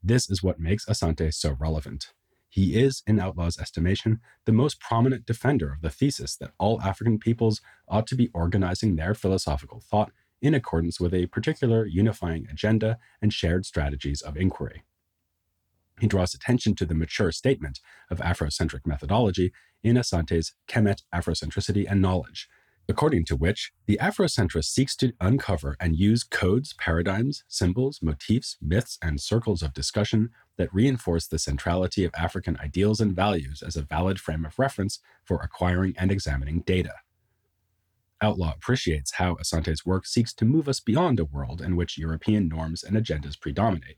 This 0.00 0.30
is 0.30 0.44
what 0.44 0.60
makes 0.60 0.86
Asante 0.86 1.34
so 1.34 1.56
relevant. 1.58 2.12
He 2.48 2.78
is, 2.78 3.02
in 3.08 3.18
Outlaw's 3.18 3.58
estimation, 3.58 4.20
the 4.44 4.52
most 4.52 4.78
prominent 4.78 5.26
defender 5.26 5.72
of 5.72 5.82
the 5.82 5.90
thesis 5.90 6.36
that 6.36 6.52
all 6.56 6.80
African 6.82 7.18
peoples 7.18 7.60
ought 7.88 8.06
to 8.06 8.14
be 8.14 8.30
organizing 8.32 8.94
their 8.94 9.14
philosophical 9.14 9.80
thought 9.80 10.12
in 10.42 10.54
accordance 10.54 11.00
with 11.00 11.14
a 11.14 11.26
particular 11.26 11.86
unifying 11.86 12.46
agenda 12.50 12.98
and 13.20 13.32
shared 13.32 13.66
strategies 13.66 14.22
of 14.22 14.36
inquiry. 14.36 14.82
He 16.00 16.06
draws 16.06 16.34
attention 16.34 16.74
to 16.76 16.86
the 16.86 16.94
mature 16.94 17.30
statement 17.30 17.80
of 18.10 18.18
Afrocentric 18.18 18.86
methodology 18.86 19.52
in 19.82 19.96
Asante's 19.96 20.54
Kemet 20.66 21.02
Afrocentricity 21.14 21.86
and 21.88 22.00
Knowledge, 22.00 22.48
according 22.88 23.24
to 23.26 23.36
which 23.36 23.72
the 23.86 23.98
Afrocentrist 24.00 24.64
seeks 24.64 24.96
to 24.96 25.12
uncover 25.20 25.76
and 25.78 25.96
use 25.96 26.24
codes, 26.24 26.72
paradigms, 26.72 27.44
symbols, 27.48 28.00
motifs, 28.02 28.56
myths, 28.62 28.98
and 29.02 29.20
circles 29.20 29.62
of 29.62 29.74
discussion 29.74 30.30
that 30.56 30.74
reinforce 30.74 31.26
the 31.26 31.38
centrality 31.38 32.04
of 32.04 32.12
African 32.16 32.56
ideals 32.58 33.00
and 33.00 33.14
values 33.14 33.62
as 33.64 33.76
a 33.76 33.82
valid 33.82 34.18
frame 34.18 34.44
of 34.44 34.58
reference 34.58 35.00
for 35.24 35.40
acquiring 35.40 35.94
and 35.98 36.10
examining 36.10 36.60
data. 36.60 36.94
Outlaw 38.22 38.52
appreciates 38.52 39.14
how 39.14 39.36
Asante's 39.36 39.86
work 39.86 40.06
seeks 40.06 40.34
to 40.34 40.44
move 40.44 40.68
us 40.68 40.80
beyond 40.80 41.18
a 41.18 41.24
world 41.24 41.62
in 41.62 41.74
which 41.74 41.96
European 41.96 42.48
norms 42.48 42.82
and 42.84 42.96
agendas 42.96 43.40
predominate. 43.40 43.96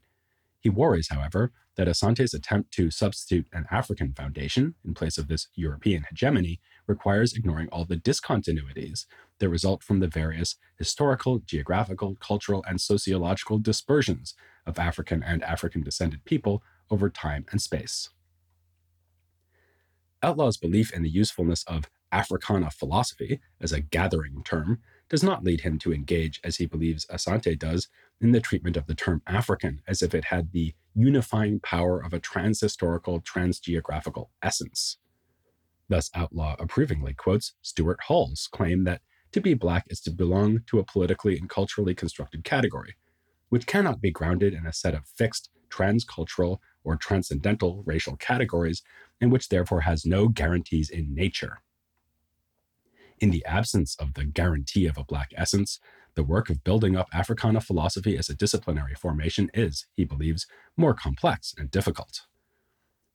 He 0.60 0.70
worries, 0.70 1.08
however, 1.08 1.52
that 1.76 1.88
Asante's 1.88 2.32
attempt 2.32 2.72
to 2.74 2.90
substitute 2.90 3.46
an 3.52 3.66
African 3.70 4.12
foundation 4.12 4.76
in 4.84 4.94
place 4.94 5.18
of 5.18 5.26
this 5.26 5.48
European 5.54 6.04
hegemony 6.08 6.60
requires 6.86 7.32
ignoring 7.32 7.68
all 7.72 7.84
the 7.84 7.96
discontinuities 7.96 9.06
that 9.38 9.48
result 9.48 9.82
from 9.82 9.98
the 9.98 10.06
various 10.06 10.56
historical, 10.78 11.40
geographical, 11.40 12.14
cultural, 12.16 12.64
and 12.68 12.80
sociological 12.80 13.58
dispersions 13.58 14.34
of 14.66 14.78
African 14.78 15.22
and 15.22 15.42
African 15.42 15.82
descended 15.82 16.24
people 16.24 16.62
over 16.90 17.10
time 17.10 17.44
and 17.50 17.60
space. 17.60 18.10
Outlaw's 20.22 20.56
belief 20.56 20.92
in 20.92 21.02
the 21.02 21.10
usefulness 21.10 21.64
of 21.64 21.90
Africana 22.12 22.70
philosophy 22.70 23.40
as 23.60 23.72
a 23.72 23.80
gathering 23.80 24.42
term 24.44 24.80
does 25.08 25.22
not 25.22 25.42
lead 25.42 25.62
him 25.62 25.78
to 25.80 25.92
engage, 25.92 26.40
as 26.44 26.56
he 26.56 26.66
believes 26.66 27.06
Asante 27.06 27.58
does, 27.58 27.88
in 28.20 28.32
the 28.32 28.40
treatment 28.40 28.76
of 28.76 28.86
the 28.86 28.94
term 28.94 29.22
African 29.26 29.80
as 29.88 30.02
if 30.02 30.14
it 30.14 30.26
had 30.26 30.52
the 30.52 30.74
unifying 30.94 31.58
power 31.60 32.00
of 32.00 32.12
a 32.12 32.20
transhistorical, 32.20 33.24
transgeographical 33.24 34.28
essence. 34.42 34.98
Thus, 35.88 36.10
Outlaw 36.14 36.56
approvingly 36.58 37.14
quotes 37.14 37.54
Stuart 37.62 38.00
Hall's 38.06 38.48
claim 38.50 38.84
that 38.84 39.02
to 39.32 39.40
be 39.40 39.54
black 39.54 39.86
is 39.88 40.00
to 40.02 40.10
belong 40.10 40.60
to 40.66 40.78
a 40.78 40.84
politically 40.84 41.38
and 41.38 41.48
culturally 41.48 41.94
constructed 41.94 42.44
category, 42.44 42.96
which 43.48 43.66
cannot 43.66 44.00
be 44.00 44.10
grounded 44.10 44.54
in 44.54 44.66
a 44.66 44.72
set 44.72 44.94
of 44.94 45.06
fixed, 45.16 45.50
transcultural, 45.70 46.58
or 46.84 46.96
transcendental 46.96 47.82
racial 47.86 48.16
categories, 48.16 48.82
and 49.20 49.32
which 49.32 49.48
therefore 49.48 49.82
has 49.82 50.04
no 50.04 50.28
guarantees 50.28 50.90
in 50.90 51.14
nature. 51.14 51.62
In 53.22 53.30
the 53.30 53.44
absence 53.46 53.94
of 54.00 54.14
the 54.14 54.24
guarantee 54.24 54.86
of 54.86 54.98
a 54.98 55.04
Black 55.04 55.30
essence, 55.36 55.78
the 56.16 56.24
work 56.24 56.50
of 56.50 56.64
building 56.64 56.96
up 56.96 57.06
Africana 57.14 57.60
philosophy 57.60 58.18
as 58.18 58.28
a 58.28 58.34
disciplinary 58.34 58.96
formation 58.96 59.48
is, 59.54 59.86
he 59.94 60.04
believes, 60.04 60.48
more 60.76 60.92
complex 60.92 61.54
and 61.56 61.70
difficult. 61.70 62.22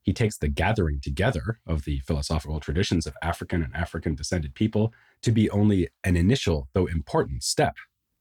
He 0.02 0.14
takes 0.14 0.38
the 0.38 0.48
gathering 0.48 1.02
together 1.02 1.60
of 1.68 1.84
the 1.84 2.00
philosophical 2.00 2.62
traditions 2.62 3.06
of 3.06 3.18
African 3.22 3.62
and 3.62 3.76
African 3.76 4.16
descended 4.16 4.56
people 4.56 4.94
to 5.24 5.34
be 5.34 5.50
only 5.50 5.90
an 6.06 6.16
initial, 6.16 6.70
though 6.72 6.86
important, 6.86 7.44
step, 7.44 7.76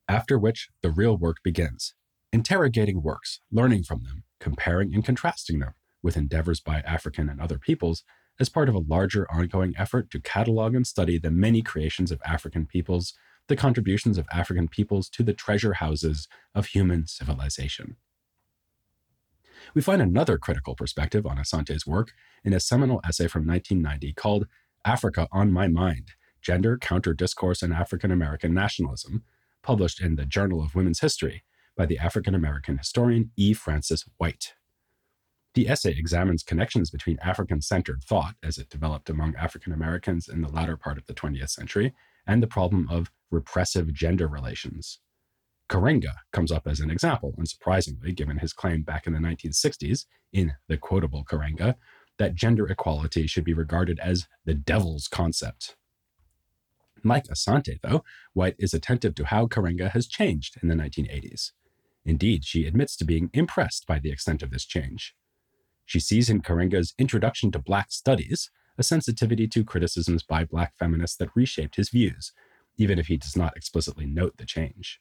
after 0.09 0.37
which 0.37 0.69
the 0.83 0.91
real 0.91 1.17
work 1.17 1.37
begins 1.45 1.95
interrogating 2.33 3.01
works, 3.01 3.41
learning 3.53 3.85
from 3.85 4.03
them, 4.03 4.25
comparing 4.41 4.93
and 4.93 5.05
contrasting 5.05 5.61
them 5.61 5.75
with 6.03 6.17
endeavors 6.17 6.59
by 6.59 6.81
African 6.81 7.29
and 7.29 7.41
other 7.41 7.59
peoples 7.59 8.03
as 8.39 8.49
part 8.49 8.69
of 8.69 8.75
a 8.75 8.85
larger 8.87 9.31
ongoing 9.31 9.75
effort 9.77 10.11
to 10.11 10.21
catalog 10.21 10.75
and 10.75 10.87
study 10.87 11.19
the 11.19 11.31
many 11.31 11.63
creations 11.63 12.11
of 12.11 12.21
African 12.25 12.67
peoples, 12.67 13.15
the 13.49 13.57
contributions 13.57 14.19
of 14.19 14.27
African 14.33 14.69
peoples 14.69 15.09
to 15.11 15.23
the 15.23 15.33
treasure 15.33 15.75
houses 15.75 16.29
of 16.55 16.67
human 16.67 17.07
civilization. 17.07 17.97
We 19.75 19.83
find 19.83 20.03
another 20.03 20.39
critical 20.39 20.75
perspective 20.75 21.27
on 21.27 21.39
Asante's 21.39 21.87
work 21.87 22.13
in 22.45 22.53
a 22.53 22.61
seminal 22.61 23.01
essay 23.07 23.27
from 23.27 23.47
1990 23.47 24.13
called 24.13 24.47
Africa 24.85 25.29
on 25.33 25.53
My 25.53 25.69
Mind 25.69 26.13
Gender, 26.43 26.79
Counter 26.79 27.13
Discourse, 27.13 27.63
and 27.63 27.73
African 27.73 28.13
American 28.13 28.55
Nationalism, 28.55 29.25
published 29.63 30.01
in 30.01 30.15
the 30.15 30.27
Journal 30.27 30.63
of 30.63 30.77
Women's 30.77 31.01
History 31.01 31.43
by 31.77 31.87
the 31.87 31.99
African 31.99 32.35
American 32.35 32.79
historian 32.79 33.33
E. 33.37 33.53
Frances 33.53 34.05
White. 34.17 34.55
The 35.57 35.71
essay 35.71 35.93
examines 35.93 36.43
connections 36.43 36.91
between 36.91 37.19
African 37.23 37.63
centered 37.63 38.05
thought 38.05 38.35
as 38.43 38.59
it 38.59 38.69
developed 38.69 39.09
among 39.09 39.35
African 39.37 39.73
Americans 39.73 40.29
in 40.29 40.43
the 40.43 40.51
latter 40.51 40.77
part 40.77 40.99
of 40.99 41.07
the 41.07 41.15
20th 41.15 41.49
century 41.49 41.95
and 42.27 42.43
the 42.43 42.47
problem 42.47 42.87
of 42.91 43.11
repressive 43.31 43.95
gender 43.95 44.29
relations. 44.29 44.99
Karenga 45.71 46.17
comes 46.31 46.53
up 46.53 46.67
as 46.67 46.81
an 46.81 46.91
example, 46.91 47.35
unsurprisingly, 47.39 48.15
given 48.15 48.37
his 48.37 48.53
claim 48.53 48.83
back 48.83 49.07
in 49.07 49.15
the 49.15 49.19
1960s, 49.19 50.05
in 50.31 50.53
the 50.69 50.77
quotable 50.77 51.25
Karenga, 51.25 51.77
that 52.19 52.35
gender 52.35 52.67
equality 52.67 53.27
should 53.27 53.45
be 53.45 53.55
regarded 53.55 53.99
as 54.01 54.27
the 54.45 54.53
devil's 54.53 55.09
concept. 55.09 55.75
Like 57.03 57.29
Asante, 57.29 57.81
though, 57.83 58.05
White 58.35 58.57
is 58.59 58.75
attentive 58.75 59.15
to 59.15 59.25
how 59.25 59.47
Karenga 59.47 59.93
has 59.93 60.07
changed 60.07 60.59
in 60.63 60.69
the 60.69 60.75
1980s. 60.75 61.53
Indeed, 62.05 62.45
she 62.45 62.67
admits 62.67 62.95
to 62.97 63.07
being 63.07 63.31
impressed 63.33 63.87
by 63.87 63.99
the 63.99 64.11
extent 64.11 64.43
of 64.43 64.51
this 64.51 64.67
change. 64.67 65.15
She 65.87 66.01
sees 66.01 66.29
in 66.29 66.43
Karenga's 66.43 66.95
Introduction 66.99 67.53
to 67.53 67.61
Black 67.61 67.93
Studies 67.93 68.51
a 68.77 68.83
sensitivity 68.83 69.47
to 69.49 69.65
criticisms 69.65 70.23
by 70.23 70.45
Black 70.45 70.77
feminists 70.77 71.17
that 71.17 71.35
reshaped 71.35 71.77
his 71.77 71.89
views, 71.89 72.33
even 72.77 72.99
if 72.99 73.07
he 73.07 73.17
does 73.17 73.37
not 73.37 73.57
explicitly 73.57 74.05
note 74.05 74.37
the 74.37 74.45
change. 74.45 75.01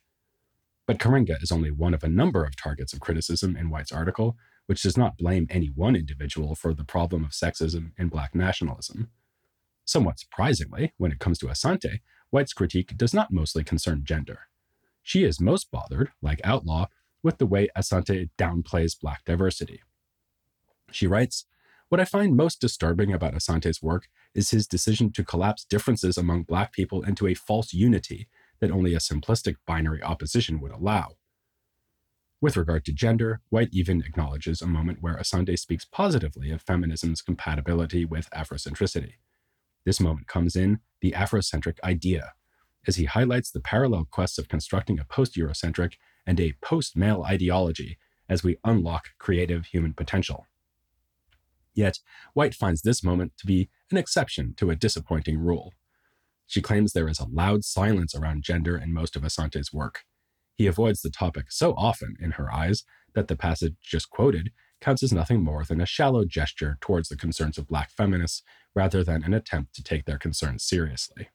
But 0.86 1.00
Karenga 1.00 1.42
is 1.42 1.52
only 1.52 1.72
one 1.72 1.96
of 1.96 2.04
a 2.04 2.08
number 2.08 2.46
of 2.46 2.56
targets 2.56 2.94
of 2.94 3.00
criticism 3.00 3.58
in 3.58 3.72
White's 3.72 3.92
article, 3.92 4.38
which 4.68 4.84
does 4.84 4.96
not 4.96 5.18
blame 5.18 5.48
any 5.50 5.68
one 5.68 5.96
individual 5.96 6.54
for 6.54 6.74
the 6.74 6.84
problem 6.84 7.24
of 7.24 7.32
sexism 7.32 7.92
in 7.98 8.08
Black 8.08 8.36
nationalism. 8.36 9.10
Somewhat 9.86 10.20
surprisingly, 10.20 10.94
when 10.98 11.12
it 11.12 11.20
comes 11.20 11.40
to 11.40 11.48
Asante, 11.48 12.00
White's 12.30 12.54
critique 12.54 12.96
does 12.96 13.14
not 13.14 13.32
mostly 13.32 13.64
concern 13.64 14.04
gender. 14.04 14.42
She 15.02 15.24
is 15.24 15.42
most 15.42 15.72
bothered, 15.72 16.12
like 16.22 16.42
Outlaw, 16.44 16.88
with 17.24 17.40
the 17.40 17.46
way 17.46 17.70
Asante 17.76 18.30
downplays 18.38 19.00
Black 19.00 19.24
diversity. 19.26 19.82
She 20.92 21.08
writes, 21.08 21.46
What 21.90 22.00
I 22.00 22.06
find 22.06 22.36
most 22.36 22.62
disturbing 22.62 23.14
about 23.14 23.34
Asante's 23.34 23.82
work 23.82 24.08
is 24.34 24.52
his 24.52 24.68
decision 24.68 25.12
to 25.14 25.24
collapse 25.24 25.66
differences 25.66 26.18
among 26.18 26.44
Black 26.44 26.72
people 26.72 27.04
into 27.04 27.28
a 27.28 27.34
false 27.34 27.74
unity 27.74 28.28
that 28.60 28.72
only 28.72 28.94
a 28.94 29.00
simplistic 29.00 29.56
binary 29.66 30.02
opposition 30.02 30.60
would 30.62 30.72
allow. 30.72 31.18
With 32.42 32.58
regard 32.58 32.86
to 32.86 32.94
gender, 32.94 33.42
White 33.50 33.70
even 33.72 34.02
acknowledges 34.02 34.62
a 34.62 34.68
moment 34.68 35.02
where 35.02 35.16
Asante 35.18 35.58
speaks 35.58 35.86
positively 35.86 36.52
of 36.52 36.62
feminism's 36.62 37.22
compatibility 37.22 38.06
with 38.06 38.30
Afrocentricity. 38.32 39.14
This 39.86 40.00
moment 40.00 40.28
comes 40.28 40.56
in 40.56 40.80
The 41.02 41.12
Afrocentric 41.12 41.78
Idea, 41.84 42.34
as 42.88 42.98
he 42.98 43.06
highlights 43.06 43.52
the 43.52 43.62
parallel 43.62 44.06
quests 44.06 44.38
of 44.38 44.48
constructing 44.48 45.00
a 45.00 45.06
post 45.06 45.36
Eurocentric 45.36 45.94
and 46.26 46.40
a 46.40 46.54
post 46.62 46.96
male 46.96 47.24
ideology 47.24 47.98
as 48.28 48.44
we 48.44 48.58
unlock 48.64 49.10
creative 49.18 49.68
human 49.68 49.94
potential. 49.94 50.48
Yet, 51.76 52.00
White 52.34 52.56
finds 52.56 52.82
this 52.82 53.04
moment 53.04 53.34
to 53.38 53.46
be 53.46 53.70
an 53.92 53.98
exception 53.98 54.54
to 54.58 54.72
a 54.72 54.76
disappointing 54.76 55.38
rule. 55.38 55.74
She 56.48 56.62
claims 56.62 56.94
there 56.94 57.10
is 57.10 57.20
a 57.20 57.28
loud 57.28 57.64
silence 57.66 58.16
around 58.16 58.44
gender 58.44 58.78
in 58.78 58.94
most 58.94 59.16
of 59.16 59.24
Asante's 59.24 59.74
work. 59.74 60.04
He 60.56 60.68
avoids 60.68 61.02
the 61.02 61.10
topic 61.10 61.52
so 61.52 61.74
often, 61.74 62.16
in 62.20 62.32
her 62.32 62.52
eyes, 62.52 62.84
that 63.14 63.28
the 63.28 63.36
passage 63.36 63.76
just 63.82 64.10
quoted 64.10 64.52
counts 64.80 65.04
as 65.04 65.12
nothing 65.12 65.44
more 65.44 65.64
than 65.64 65.82
a 65.82 65.86
shallow 65.86 66.26
gesture 66.26 66.78
towards 66.80 67.10
the 67.10 67.18
concerns 67.18 67.58
of 67.58 67.68
black 67.68 67.92
feminists 67.92 68.44
rather 68.74 69.04
than 69.04 69.24
an 69.24 69.34
attempt 69.34 69.74
to 69.76 69.84
take 69.84 70.06
their 70.06 70.18
concerns 70.18 70.64
seriously. 70.64 71.30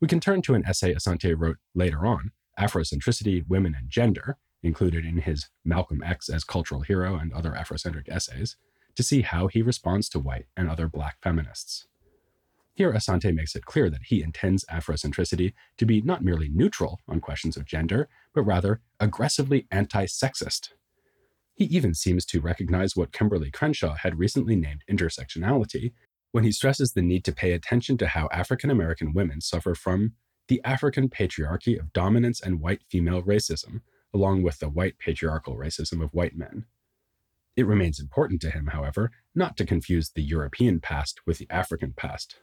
We 0.00 0.08
can 0.08 0.20
turn 0.20 0.42
to 0.42 0.54
an 0.54 0.64
essay 0.66 0.94
Asante 0.94 1.34
wrote 1.36 1.56
later 1.74 2.04
on, 2.04 2.32
Afrocentricity, 2.58 3.44
Women, 3.48 3.74
and 3.76 3.88
Gender, 3.88 4.36
included 4.62 5.04
in 5.04 5.18
his 5.18 5.48
Malcolm 5.64 6.02
X 6.02 6.28
as 6.28 6.44
Cultural 6.44 6.82
Hero 6.82 7.16
and 7.16 7.32
other 7.32 7.52
Afrocentric 7.52 8.08
essays, 8.08 8.56
to 8.96 9.02
see 9.02 9.22
how 9.22 9.46
he 9.46 9.62
responds 9.62 10.08
to 10.08 10.18
white 10.18 10.46
and 10.56 10.68
other 10.68 10.88
black 10.88 11.16
feminists. 11.22 11.86
Here, 12.74 12.92
Asante 12.92 13.34
makes 13.34 13.56
it 13.56 13.64
clear 13.64 13.88
that 13.88 14.04
he 14.04 14.22
intends 14.22 14.64
Afrocentricity 14.66 15.54
to 15.78 15.86
be 15.86 16.02
not 16.02 16.22
merely 16.22 16.50
neutral 16.50 17.00
on 17.08 17.20
questions 17.20 17.56
of 17.56 17.64
gender, 17.64 18.08
but 18.34 18.42
rather 18.42 18.82
aggressively 19.00 19.66
anti 19.70 20.04
sexist. 20.04 20.70
He 21.54 21.64
even 21.64 21.94
seems 21.94 22.26
to 22.26 22.40
recognize 22.42 22.94
what 22.94 23.12
Kimberlé 23.12 23.50
Crenshaw 23.50 23.94
had 23.94 24.18
recently 24.18 24.56
named 24.56 24.82
intersectionality 24.90 25.92
when 26.32 26.44
he 26.44 26.52
stresses 26.52 26.92
the 26.92 27.00
need 27.00 27.24
to 27.24 27.32
pay 27.32 27.52
attention 27.52 27.96
to 27.96 28.08
how 28.08 28.28
African 28.30 28.70
American 28.70 29.14
women 29.14 29.40
suffer 29.40 29.74
from 29.74 30.12
the 30.48 30.60
African 30.62 31.08
patriarchy 31.08 31.80
of 31.80 31.94
dominance 31.94 32.42
and 32.42 32.60
white 32.60 32.82
female 32.90 33.22
racism, 33.22 33.80
along 34.12 34.42
with 34.42 34.58
the 34.58 34.68
white 34.68 34.98
patriarchal 34.98 35.56
racism 35.56 36.04
of 36.04 36.12
white 36.12 36.36
men. 36.36 36.66
It 37.56 37.66
remains 37.66 37.98
important 37.98 38.42
to 38.42 38.50
him, 38.50 38.66
however, 38.66 39.10
not 39.34 39.56
to 39.56 39.64
confuse 39.64 40.10
the 40.10 40.22
European 40.22 40.78
past 40.78 41.20
with 41.26 41.38
the 41.38 41.48
African 41.50 41.94
past. 41.96 42.36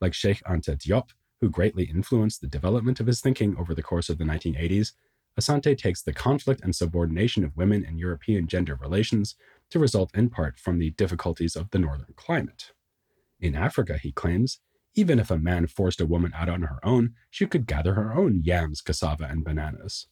Like 0.00 0.12
Cheikh 0.12 0.42
Anta 0.44 0.76
Diop, 0.76 1.08
who 1.40 1.48
greatly 1.48 1.84
influenced 1.84 2.42
the 2.42 2.46
development 2.46 3.00
of 3.00 3.06
his 3.06 3.22
thinking 3.22 3.56
over 3.56 3.74
the 3.74 3.82
course 3.82 4.10
of 4.10 4.18
the 4.18 4.24
1980s, 4.24 4.92
Asante 5.40 5.76
takes 5.76 6.02
the 6.02 6.12
conflict 6.12 6.62
and 6.62 6.74
subordination 6.74 7.44
of 7.44 7.56
women 7.56 7.84
in 7.84 7.98
European 7.98 8.46
gender 8.46 8.74
relations 8.74 9.36
to 9.70 9.78
result 9.78 10.10
in 10.14 10.30
part 10.30 10.58
from 10.58 10.78
the 10.78 10.90
difficulties 10.90 11.56
of 11.56 11.70
the 11.70 11.78
northern 11.78 12.14
climate. 12.16 12.72
In 13.40 13.54
Africa, 13.54 13.98
he 13.98 14.12
claims, 14.12 14.60
even 14.94 15.18
if 15.18 15.30
a 15.30 15.38
man 15.38 15.66
forced 15.66 16.00
a 16.00 16.06
woman 16.06 16.32
out 16.34 16.48
on 16.48 16.62
her 16.62 16.78
own, 16.82 17.14
she 17.30 17.46
could 17.46 17.66
gather 17.66 17.94
her 17.94 18.14
own 18.14 18.42
yams, 18.44 18.80
cassava, 18.80 19.24
and 19.24 19.44
bananas. 19.44 20.06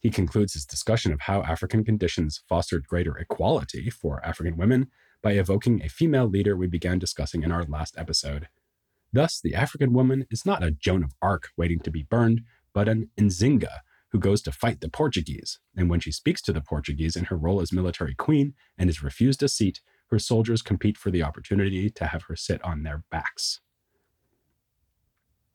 He 0.00 0.10
concludes 0.10 0.54
his 0.54 0.64
discussion 0.64 1.12
of 1.12 1.20
how 1.20 1.42
African 1.42 1.84
conditions 1.84 2.42
fostered 2.48 2.86
greater 2.86 3.16
equality 3.18 3.90
for 3.90 4.24
African 4.24 4.56
women 4.56 4.88
by 5.22 5.32
evoking 5.32 5.82
a 5.82 5.90
female 5.90 6.26
leader 6.26 6.56
we 6.56 6.66
began 6.66 6.98
discussing 6.98 7.42
in 7.42 7.52
our 7.52 7.64
last 7.64 7.94
episode. 7.98 8.48
Thus, 9.12 9.40
the 9.40 9.54
African 9.54 9.92
woman 9.92 10.26
is 10.30 10.46
not 10.46 10.62
a 10.62 10.70
Joan 10.70 11.04
of 11.04 11.12
Arc 11.20 11.48
waiting 11.56 11.80
to 11.80 11.90
be 11.90 12.02
burned, 12.02 12.42
but 12.72 12.88
an 12.88 13.10
Nzinga 13.18 13.80
who 14.10 14.18
goes 14.18 14.42
to 14.42 14.52
fight 14.52 14.80
the 14.80 14.88
Portuguese. 14.88 15.58
And 15.76 15.90
when 15.90 16.00
she 16.00 16.12
speaks 16.12 16.40
to 16.42 16.52
the 16.52 16.60
Portuguese 16.60 17.14
in 17.14 17.26
her 17.26 17.36
role 17.36 17.60
as 17.60 17.72
military 17.72 18.14
queen 18.14 18.54
and 18.78 18.88
is 18.88 19.02
refused 19.02 19.42
a 19.42 19.48
seat, 19.48 19.80
her 20.10 20.18
soldiers 20.18 20.62
compete 20.62 20.96
for 20.96 21.10
the 21.10 21.22
opportunity 21.22 21.90
to 21.90 22.06
have 22.06 22.24
her 22.24 22.36
sit 22.36 22.62
on 22.64 22.82
their 22.82 23.04
backs. 23.10 23.60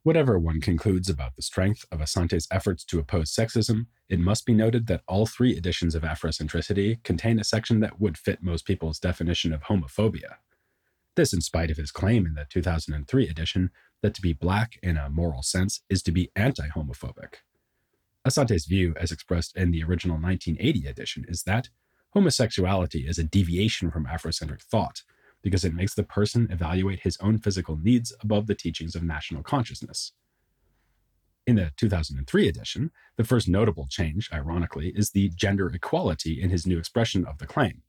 Whatever 0.06 0.38
one 0.38 0.62
concludes 0.62 1.10
about 1.10 1.36
the 1.36 1.42
strength 1.42 1.84
of 1.92 2.00
Asante's 2.00 2.48
efforts 2.52 2.86
to 2.86 3.00
oppose 3.00 3.34
sexism, 3.34 3.88
it 4.08 4.20
must 4.20 4.46
be 4.46 4.54
noted 4.54 4.86
that 4.86 5.02
all 5.08 5.26
three 5.26 5.58
editions 5.58 5.96
of 5.96 6.04
Afrocentricity 6.04 7.02
contain 7.04 7.40
a 7.40 7.44
section 7.44 7.80
that 7.80 8.00
would 8.00 8.16
fit 8.16 8.44
most 8.44 8.68
people's 8.68 9.00
definition 9.00 9.52
of 9.52 9.64
homophobia. 9.64 10.36
This, 11.16 11.34
in 11.34 11.42
spite 11.42 11.72
of 11.72 11.78
his 11.78 11.90
claim 11.90 12.28
in 12.28 12.36
the 12.36 12.46
2003 12.48 13.28
edition 13.28 13.72
that 14.04 14.14
to 14.14 14.22
be 14.22 14.32
black 14.32 14.78
in 14.84 14.96
a 14.96 15.10
moral 15.10 15.42
sense 15.42 15.82
is 15.90 16.04
to 16.04 16.12
be 16.12 16.30
anti 16.36 16.68
homophobic. 16.68 17.38
Asante's 18.24 18.68
view, 18.68 18.94
as 19.02 19.12
expressed 19.12 19.58
in 19.58 19.72
the 19.72 19.84
original 19.84 20.18
1980 20.18 20.88
edition, 20.88 21.26
is 21.28 21.42
that 21.48 21.70
homosexuality 22.14 23.08
is 23.10 23.18
a 23.18 23.24
deviation 23.24 23.90
from 23.90 24.06
Afrocentric 24.06 24.62
thought 24.62 25.02
because 25.46 25.64
it 25.64 25.76
makes 25.76 25.94
the 25.94 26.02
person 26.02 26.48
evaluate 26.50 27.02
his 27.02 27.18
own 27.22 27.38
physical 27.38 27.78
needs 27.78 28.12
above 28.20 28.48
the 28.48 28.56
teachings 28.56 28.96
of 28.96 29.04
national 29.04 29.44
consciousness. 29.44 30.12
In 31.46 31.56
the 31.56 31.72
2003 31.78 32.48
edition, 32.48 32.90
the 33.16 33.24
first 33.24 33.48
notable 33.48 33.86
change, 33.88 34.28
ironically, 34.34 34.92
is 34.96 35.12
the 35.12 35.30
gender 35.30 35.70
equality 35.70 36.42
in 36.42 36.50
his 36.50 36.66
new 36.66 36.80
expression 36.80 37.28
of 37.28 37.38
the 37.38 37.46
claim. 37.46 37.84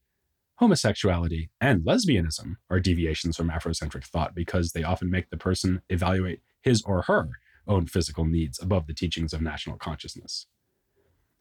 Homosexuality 0.57 1.49
and 1.59 1.83
lesbianism 1.83 2.57
are 2.69 2.79
deviations 2.79 3.39
from 3.39 3.49
Afrocentric 3.49 4.05
thought 4.05 4.35
because 4.35 4.73
they 4.73 4.83
often 4.83 5.11
make 5.11 5.31
the 5.31 5.39
person 5.39 5.81
evaluate 5.89 6.43
his 6.61 6.83
or 6.83 7.03
her 7.03 7.31
own 7.67 7.87
physical 7.87 8.27
needs 8.27 8.61
above 8.61 8.87
the 8.87 8.93
teachings 8.93 9.33
of 9.33 9.41
national 9.41 9.79
consciousness. 9.79 10.45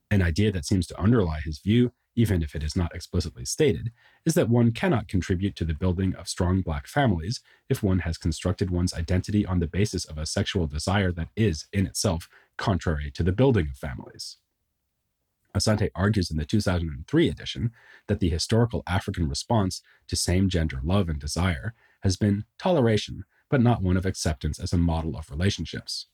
An 0.09 0.21
idea 0.21 0.49
that 0.53 0.65
seems 0.65 0.87
to 0.87 0.97
underlie 0.97 1.41
his 1.43 1.59
view 1.59 1.91
even 2.15 2.41
if 2.41 2.55
it 2.55 2.63
is 2.63 2.75
not 2.75 2.95
explicitly 2.95 3.45
stated, 3.45 3.91
is 4.25 4.33
that 4.33 4.49
one 4.49 4.71
cannot 4.71 5.07
contribute 5.07 5.55
to 5.55 5.65
the 5.65 5.73
building 5.73 6.15
of 6.15 6.27
strong 6.27 6.61
black 6.61 6.87
families 6.87 7.41
if 7.69 7.83
one 7.83 7.99
has 7.99 8.17
constructed 8.17 8.69
one's 8.69 8.93
identity 8.93 9.45
on 9.45 9.59
the 9.59 9.67
basis 9.67 10.05
of 10.05 10.17
a 10.17 10.25
sexual 10.25 10.67
desire 10.67 11.11
that 11.11 11.29
is, 11.35 11.67
in 11.73 11.85
itself, 11.85 12.29
contrary 12.57 13.11
to 13.11 13.23
the 13.23 13.31
building 13.31 13.67
of 13.71 13.77
families. 13.77 14.37
Asante 15.55 15.89
argues 15.95 16.29
in 16.29 16.37
the 16.37 16.45
2003 16.45 17.29
edition 17.29 17.71
that 18.07 18.19
the 18.19 18.29
historical 18.29 18.83
African 18.87 19.29
response 19.29 19.81
to 20.07 20.15
same 20.15 20.49
gender 20.49 20.79
love 20.83 21.07
and 21.07 21.19
desire 21.19 21.73
has 22.03 22.17
been 22.17 22.45
toleration, 22.59 23.23
but 23.49 23.61
not 23.61 23.81
one 23.81 23.97
of 23.97 24.05
acceptance 24.05 24.59
as 24.59 24.73
a 24.73 24.77
model 24.77 25.15
of 25.17 25.31
relationships. 25.31 26.07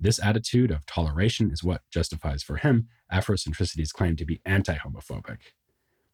This 0.00 0.22
attitude 0.22 0.70
of 0.70 0.86
toleration 0.86 1.50
is 1.50 1.64
what 1.64 1.82
justifies 1.90 2.42
for 2.42 2.56
him 2.56 2.88
Afrocentricity's 3.12 3.92
claim 3.92 4.16
to 4.16 4.24
be 4.24 4.40
anti 4.44 4.76
homophobic. 4.76 5.38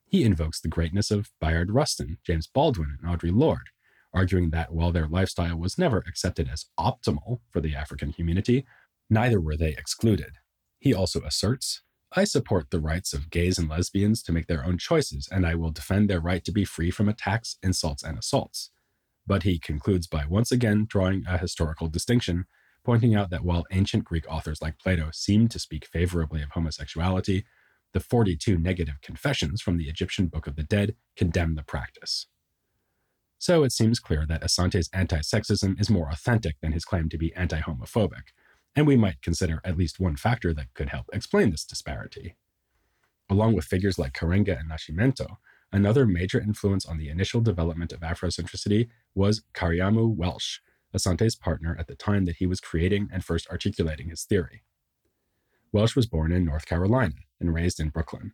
He 0.07 0.25
invokes 0.25 0.61
the 0.61 0.68
greatness 0.68 1.11
of 1.11 1.31
Bayard 1.40 1.70
Rustin, 1.70 2.18
James 2.25 2.47
Baldwin, 2.47 2.99
and 3.03 3.11
Audre 3.11 3.37
Lorde, 3.37 3.70
arguing 4.12 4.51
that 4.51 4.73
while 4.73 4.92
their 4.92 5.09
lifestyle 5.09 5.57
was 5.57 5.77
never 5.77 5.99
accepted 6.07 6.49
as 6.49 6.66
optimal 6.79 7.40
for 7.51 7.61
the 7.61 7.75
African 7.75 8.12
community, 8.12 8.64
neither 9.11 9.40
were 9.40 9.57
they 9.57 9.70
excluded. 9.70 10.38
He 10.79 10.94
also 10.94 11.20
asserts 11.23 11.83
I 12.16 12.23
support 12.23 12.70
the 12.70 12.81
rights 12.81 13.12
of 13.12 13.29
gays 13.29 13.59
and 13.59 13.68
lesbians 13.68 14.23
to 14.23 14.33
make 14.33 14.47
their 14.47 14.64
own 14.64 14.79
choices, 14.79 15.29
and 15.33 15.44
I 15.44 15.57
will 15.57 15.73
defend 15.73 16.09
their 16.09 16.20
right 16.20 16.44
to 16.44 16.53
be 16.53 16.64
free 16.64 16.92
from 16.92 17.09
attacks, 17.09 17.57
insults, 17.61 18.05
and 18.05 18.16
assaults. 18.16 18.70
But 19.27 19.42
he 19.42 19.59
concludes 19.59 20.07
by 20.07 20.25
once 20.25 20.53
again 20.53 20.87
drawing 20.88 21.25
a 21.27 21.38
historical 21.38 21.88
distinction 21.88 22.44
pointing 22.85 23.14
out 23.14 23.31
that 23.31 23.44
while 23.44 23.64
ancient 23.73 24.05
Greek 24.05 24.25
authors 24.31 24.61
like 24.61 24.79
Plato 24.79 25.11
seem 25.12 25.49
to 25.49 25.59
speak 25.59 25.87
favorably 25.87 26.42
of 26.42 26.51
homosexuality, 26.51 27.44
the 27.92 28.01
42 28.01 28.59
negative 28.59 29.01
confessions 29.03 29.62
from 29.62 29.79
the 29.79 29.88
Egyptian 29.88 30.27
Book 30.27 30.47
of 30.47 30.57
the 30.57 30.62
Dead 30.62 30.94
condemn 31.16 31.55
the 31.55 31.62
practice. 31.62 32.27
So 33.38 33.62
it 33.62 33.73
seems 33.73 34.01
clear 34.01 34.27
that 34.27 34.42
Asante's 34.42 34.90
anti 34.92 35.18
sexism 35.18 35.81
is 35.81 35.90
more 35.90 36.09
authentic 36.11 36.57
than 36.61 36.73
his 36.73 36.85
claim 36.85 37.09
to 37.11 37.18
be 37.18 37.35
anti 37.35 37.61
homophobic, 37.61 38.33
and 38.75 38.87
we 38.87 38.97
might 38.97 39.23
consider 39.23 39.61
at 39.64 39.77
least 39.77 40.01
one 40.01 40.16
factor 40.16 40.53
that 40.55 40.75
could 40.75 40.90
help 40.90 41.07
explain 41.12 41.51
this 41.51 41.64
disparity. 41.64 42.37
Along 43.31 43.55
with 43.55 43.64
figures 43.64 43.99
like 43.99 44.12
Karenga 44.12 44.59
and 44.59 44.70
Nascimento, 44.70 45.37
another 45.73 46.07
major 46.07 46.40
influence 46.40 46.85
on 46.85 46.99
the 46.99 47.09
initial 47.09 47.40
development 47.40 47.92
of 47.92 48.01
Afrocentricity 48.01 48.88
was 49.14 49.42
Kariamu 49.55 50.14
Welsh, 50.14 50.61
Asante's 50.94 51.37
partner 51.37 51.76
at 51.78 51.87
the 51.87 51.96
time 51.96 52.24
that 52.24 52.37
he 52.37 52.46
was 52.46 52.61
creating 52.61 53.09
and 53.12 53.24
first 53.24 53.48
articulating 53.50 54.11
his 54.11 54.24
theory. 54.24 54.62
Welsh 55.72 55.96
was 55.96 56.07
born 56.07 56.33
in 56.33 56.44
North 56.44 56.66
Carolina 56.66 57.14
and 57.40 57.52
raised 57.52 57.80
in 57.80 57.88
Brooklyn. 57.88 58.33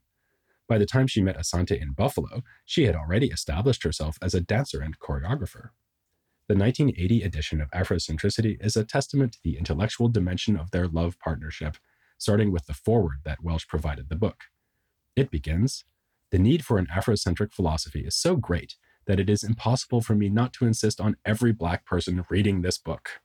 By 0.69 0.79
the 0.79 0.87
time 0.87 1.07
she 1.07 1.23
met 1.23 1.39
Asante 1.39 1.81
in 1.81 1.93
Buffalo, 1.93 2.43
she 2.65 2.85
had 2.85 2.95
already 2.95 3.29
established 3.29 3.83
herself 3.83 4.19
as 4.23 4.35
a 4.35 4.41
dancer 4.41 4.81
and 4.81 4.99
choreographer. 4.99 5.71
The 6.49 6.57
1980 6.57 7.23
edition 7.23 7.61
of 7.61 7.71
Afrocentricity 7.71 8.57
is 8.65 8.77
a 8.77 8.85
testament 8.85 9.33
to 9.33 9.39
the 9.43 9.57
intellectual 9.57 10.09
dimension 10.09 10.57
of 10.57 10.71
their 10.71 10.87
love 10.87 11.19
partnership, 11.19 11.77
starting 12.19 12.53
with 12.53 12.67
the 12.67 12.75
foreword 12.75 13.21
that 13.25 13.43
Welsh 13.43 13.67
provided 13.67 14.09
the 14.09 14.17
book. 14.17 14.45
It 15.17 15.31
begins 15.31 15.85
The 16.31 16.39
need 16.39 16.65
for 16.65 16.79
an 16.79 16.87
Afrocentric 16.87 17.53
philosophy 17.53 18.01
is 18.01 18.15
so 18.15 18.37
great 18.37 18.77
that 19.11 19.19
it 19.19 19.29
is 19.29 19.43
impossible 19.43 20.01
for 20.01 20.15
me 20.15 20.29
not 20.29 20.53
to 20.53 20.65
insist 20.65 21.01
on 21.01 21.17
every 21.25 21.53
Black 21.53 21.85
person 21.85 22.25
reading 22.31 22.63
this 22.63 22.79
book. 22.79 23.21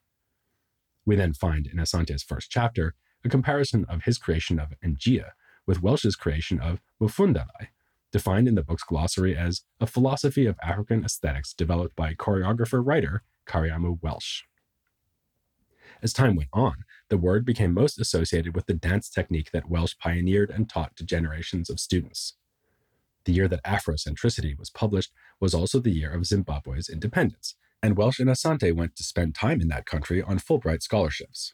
We 1.05 1.15
then 1.15 1.31
find 1.31 1.67
in 1.67 1.77
Asante's 1.77 2.23
first 2.23 2.49
chapter 2.49 2.95
a 3.23 3.29
comparison 3.29 3.85
of 3.87 4.01
his 4.05 4.17
creation 4.17 4.59
of 4.59 4.73
Njia 4.83 5.33
with 5.67 5.83
Welsh's 5.83 6.15
creation 6.15 6.59
of 6.59 6.81
Umfundalai, 6.99 7.67
defined 8.11 8.47
in 8.47 8.55
the 8.55 8.63
book's 8.63 8.81
glossary 8.81 9.37
as 9.37 9.61
a 9.79 9.85
philosophy 9.85 10.47
of 10.47 10.57
African 10.63 11.05
aesthetics 11.05 11.53
developed 11.53 11.95
by 11.95 12.15
choreographer 12.15 12.83
writer 12.83 13.21
Kariamu 13.45 13.99
Welsh. 14.01 14.41
As 16.01 16.13
time 16.13 16.35
went 16.35 16.49
on, 16.51 16.77
the 17.09 17.17
word 17.17 17.45
became 17.45 17.75
most 17.75 17.99
associated 17.99 18.55
with 18.55 18.65
the 18.65 18.73
dance 18.73 19.07
technique 19.07 19.51
that 19.51 19.69
Welsh 19.69 19.93
pioneered 19.99 20.49
and 20.49 20.67
taught 20.67 20.95
to 20.95 21.05
generations 21.05 21.69
of 21.69 21.79
students. 21.79 22.33
The 23.25 23.33
year 23.33 23.47
that 23.47 23.63
Afrocentricity 23.63 24.57
was 24.57 24.69
published 24.69 25.11
was 25.39 25.53
also 25.53 25.79
the 25.79 25.91
year 25.91 26.11
of 26.11 26.25
Zimbabwe's 26.25 26.89
independence, 26.89 27.55
and 27.81 27.97
Welsh 27.97 28.19
and 28.19 28.29
Asante 28.29 28.73
went 28.73 28.95
to 28.95 29.03
spend 29.03 29.35
time 29.35 29.61
in 29.61 29.67
that 29.69 29.85
country 29.85 30.21
on 30.21 30.39
Fulbright 30.39 30.83
scholarships. 30.83 31.53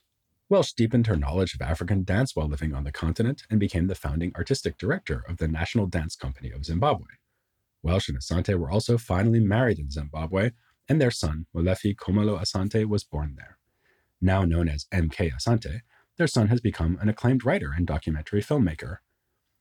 Welsh 0.50 0.74
deepened 0.74 1.08
her 1.08 1.16
knowledge 1.16 1.54
of 1.54 1.62
African 1.62 2.04
dance 2.04 2.36
while 2.36 2.50
living 2.50 2.74
on 2.74 2.84
the 2.84 2.92
continent 2.92 3.44
and 3.50 3.58
became 3.58 3.88
the 3.88 3.96
founding 3.96 4.34
artistic 4.36 4.78
director 4.78 5.24
of 5.30 5.38
the 5.38 5.48
National 5.48 5.88
Dance 5.88 6.16
Company 6.18 6.52
of 6.52 6.66
Zimbabwe. 6.66 7.08
Welsh 7.82 8.10
and 8.10 8.20
Asante 8.20 8.60
were 8.60 8.70
also 8.70 8.98
finally 8.98 9.40
married 9.40 9.80
in 9.80 9.90
Zimbabwe, 9.90 10.52
and 10.90 11.00
their 11.00 11.10
son, 11.10 11.46
Molefi 11.56 11.96
Khumalo 11.96 12.38
Asante, 12.38 12.86
was 12.86 13.06
born 13.06 13.36
there. 13.38 13.58
Now 14.20 14.44
known 14.44 14.68
as 14.68 14.88
M.K. 14.92 15.32
Asante, 15.32 15.80
their 16.18 16.28
son 16.28 16.50
has 16.50 16.60
become 16.60 16.98
an 17.02 17.08
acclaimed 17.08 17.46
writer 17.46 17.72
and 17.76 17.88
documentary 17.88 18.42
filmmaker. 18.42 18.98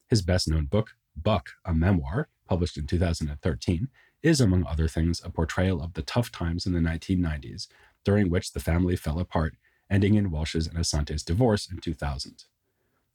His 0.09 0.23
best 0.23 0.49
known 0.49 0.66
book, 0.66 0.96
Buck, 1.16 1.51
a 1.64 1.75
memoir 1.75 2.29
published 2.49 2.77
in 2.77 2.87
2013, 2.87 3.88
is, 4.23 4.40
among 4.40 4.66
other 4.66 4.88
things, 4.88 5.20
a 5.25 5.31
portrayal 5.31 5.83
of 5.83 5.94
the 5.94 6.03
tough 6.03 6.31
times 6.31 6.66
in 6.66 6.73
the 6.73 6.81
1990s, 6.81 7.68
during 8.05 8.31
which 8.31 8.53
the 8.53 8.61
family 8.61 8.96
fell 8.96 9.18
apart, 9.18 9.57
ending 9.90 10.14
in 10.14 10.31
Welsh's 10.31 10.66
and 10.66 10.79
Asante's 10.79 11.23
divorce 11.23 11.70
in 11.70 11.79
2000. 11.79 12.44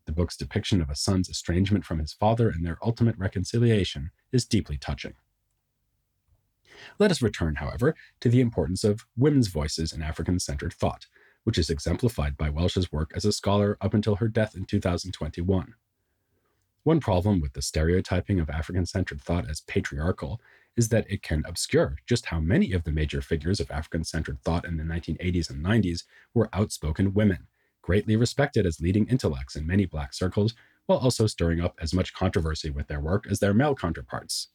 The 0.05 0.11
book's 0.11 0.37
depiction 0.37 0.81
of 0.81 0.89
a 0.89 0.95
son's 0.95 1.29
estrangement 1.29 1.85
from 1.85 1.99
his 1.99 2.13
father 2.13 2.49
and 2.49 2.65
their 2.65 2.77
ultimate 2.83 3.17
reconciliation 3.17 4.11
is 4.31 4.45
deeply 4.45 4.77
touching. 4.77 5.15
Let 6.99 7.11
us 7.11 7.21
return, 7.21 7.55
however, 7.55 7.95
to 8.19 8.29
the 8.29 8.41
importance 8.41 8.83
of 8.83 9.05
women's 9.17 9.47
voices 9.47 9.91
in 9.91 10.01
African 10.01 10.39
centered 10.39 10.73
thought, 10.73 11.07
which 11.43 11.57
is 11.57 11.69
exemplified 11.69 12.37
by 12.37 12.49
Welsh's 12.49 12.91
work 12.91 13.11
as 13.15 13.25
a 13.25 13.31
scholar 13.31 13.77
up 13.81 13.93
until 13.93 14.17
her 14.17 14.27
death 14.27 14.55
in 14.55 14.65
2021. 14.65 15.73
One 16.85 16.99
problem 16.99 17.41
with 17.41 17.53
the 17.53 17.63
stereotyping 17.63 18.39
of 18.39 18.47
African 18.47 18.85
centered 18.85 19.19
thought 19.19 19.49
as 19.49 19.61
patriarchal 19.61 20.39
is 20.77 20.89
that 20.89 21.09
it 21.09 21.23
can 21.23 21.41
obscure 21.47 21.97
just 22.05 22.27
how 22.27 22.39
many 22.39 22.73
of 22.73 22.83
the 22.83 22.91
major 22.91 23.23
figures 23.23 23.59
of 23.59 23.71
African 23.71 24.03
centered 24.03 24.39
thought 24.43 24.65
in 24.65 24.77
the 24.77 24.83
1980s 24.83 25.49
and 25.49 25.65
90s 25.65 26.03
were 26.35 26.47
outspoken 26.53 27.15
women, 27.15 27.47
greatly 27.81 28.15
respected 28.15 28.67
as 28.67 28.81
leading 28.81 29.07
intellects 29.07 29.55
in 29.55 29.65
many 29.65 29.87
Black 29.87 30.13
circles, 30.13 30.53
while 30.85 30.99
also 30.99 31.25
stirring 31.25 31.59
up 31.59 31.73
as 31.81 31.91
much 31.91 32.13
controversy 32.13 32.69
with 32.69 32.87
their 32.87 32.99
work 32.99 33.25
as 33.31 33.39
their 33.39 33.55
male 33.55 33.73
counterparts. 33.73 34.49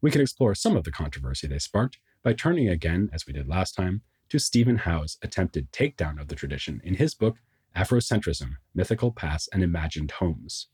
We 0.00 0.12
can 0.12 0.20
explore 0.20 0.54
some 0.54 0.76
of 0.76 0.84
the 0.84 0.92
controversy 0.92 1.48
they 1.48 1.58
sparked 1.58 1.98
by 2.22 2.34
turning 2.34 2.68
again, 2.68 3.10
as 3.12 3.26
we 3.26 3.32
did 3.32 3.48
last 3.48 3.74
time, 3.74 4.02
to 4.28 4.38
Stephen 4.38 4.76
Howe's 4.76 5.18
attempted 5.20 5.72
takedown 5.72 6.20
of 6.20 6.28
the 6.28 6.36
tradition 6.36 6.80
in 6.84 6.94
his 6.94 7.12
book, 7.16 7.38
Afrocentrism, 7.74 8.58
Mythical 8.72 9.10
Pasts, 9.10 9.48
and 9.52 9.64
Imagined 9.64 10.12
Homes. 10.12 10.68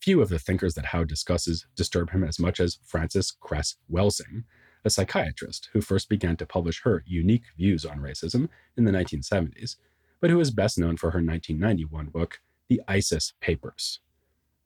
Few 0.00 0.22
of 0.22 0.28
the 0.28 0.38
thinkers 0.38 0.74
that 0.74 0.86
Howe 0.86 1.04
discusses 1.04 1.66
disturb 1.74 2.10
him 2.10 2.22
as 2.22 2.38
much 2.38 2.60
as 2.60 2.78
Frances 2.84 3.32
Cress 3.40 3.76
Welsing, 3.90 4.44
a 4.84 4.90
psychiatrist 4.90 5.68
who 5.72 5.80
first 5.80 6.08
began 6.08 6.36
to 6.36 6.46
publish 6.46 6.82
her 6.82 7.02
unique 7.06 7.44
views 7.56 7.84
on 7.84 7.98
racism 7.98 8.48
in 8.76 8.84
the 8.84 8.92
1970s, 8.92 9.76
but 10.20 10.30
who 10.30 10.38
is 10.38 10.52
best 10.52 10.78
known 10.78 10.96
for 10.96 11.10
her 11.10 11.18
1991 11.18 12.06
book, 12.06 12.40
The 12.68 12.80
ISIS 12.86 13.32
Papers. 13.40 14.00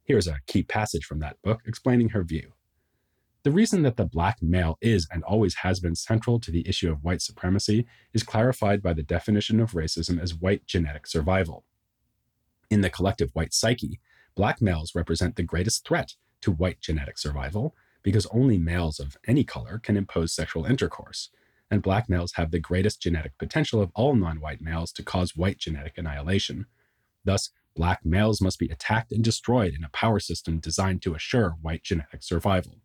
Here's 0.05 0.27
a 0.27 0.41
key 0.47 0.63
passage 0.63 1.05
from 1.05 1.21
that 1.21 1.41
book 1.43 1.63
explaining 1.67 2.11
her 2.11 2.25
view. 2.25 2.53
The 3.43 3.53
reason 3.53 3.83
that 3.83 3.97
the 3.97 4.05
black 4.05 4.43
male 4.43 4.77
is 4.81 5.09
and 5.11 5.25
always 5.25 5.57
has 5.57 5.81
been 5.81 5.97
central 5.97 6.39
to 6.41 6.51
the 6.51 6.69
issue 6.69 6.93
of 6.93 7.03
white 7.03 7.23
supremacy 7.23 7.87
is 8.13 8.23
clarified 8.23 8.83
by 8.83 8.93
the 8.93 9.03
definition 9.03 9.61
of 9.61 9.73
racism 9.73 10.21
as 10.21 10.35
white 10.35 10.67
genetic 10.67 11.07
survival. 11.07 11.65
In 12.71 12.83
the 12.83 12.91
collective 12.91 13.31
white 13.33 13.53
psyche, 13.53 14.01
black 14.35 14.61
males 14.61 14.95
represent 14.95 15.37
the 15.37 15.43
greatest 15.43 15.87
threat 15.87 16.15
to 16.41 16.51
white 16.51 16.81
genetic 16.81 17.19
survival 17.19 17.75
because 18.03 18.27
only 18.27 18.59
males 18.59 18.99
of 18.99 19.17
any 19.27 19.45
color 19.45 19.79
can 19.79 19.97
impose 19.97 20.33
sexual 20.33 20.65
intercourse, 20.65 21.31
and 21.71 21.83
black 21.83 22.09
males 22.09 22.33
have 22.33 22.51
the 22.51 22.59
greatest 22.59 23.01
genetic 23.01 23.39
potential 23.39 23.81
of 23.81 23.91
all 23.95 24.15
non 24.15 24.41
white 24.41 24.61
males 24.61 24.93
to 24.93 25.03
cause 25.03 25.37
white 25.37 25.59
genetic 25.59 25.97
annihilation. 25.97 26.67
Thus, 27.25 27.51
black 27.75 28.05
males 28.05 28.41
must 28.41 28.59
be 28.59 28.69
attacked 28.69 29.13
and 29.13 29.23
destroyed 29.23 29.75
in 29.75 29.85
a 29.85 29.89
power 29.91 30.21
system 30.21 30.59
designed 30.59 31.03
to 31.03 31.15
assure 31.15 31.57
white 31.63 31.83
genetic 31.83 32.23
survival. 32.23 32.81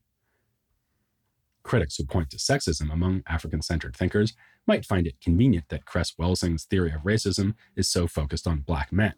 Critics 1.63 1.97
who 1.97 2.05
point 2.05 2.29
to 2.29 2.37
sexism 2.37 2.93
among 2.93 3.23
African 3.27 3.61
centered 3.61 3.95
thinkers 3.95 4.33
might 4.65 4.85
find 4.85 5.05
it 5.05 5.19
convenient 5.19 5.67
that 5.69 5.85
Cress 5.85 6.13
Welsing's 6.17 6.63
theory 6.63 6.91
of 6.91 7.01
racism 7.01 7.55
is 7.75 7.89
so 7.89 8.07
focused 8.07 8.47
on 8.47 8.61
black 8.61 8.91
men. 8.91 9.15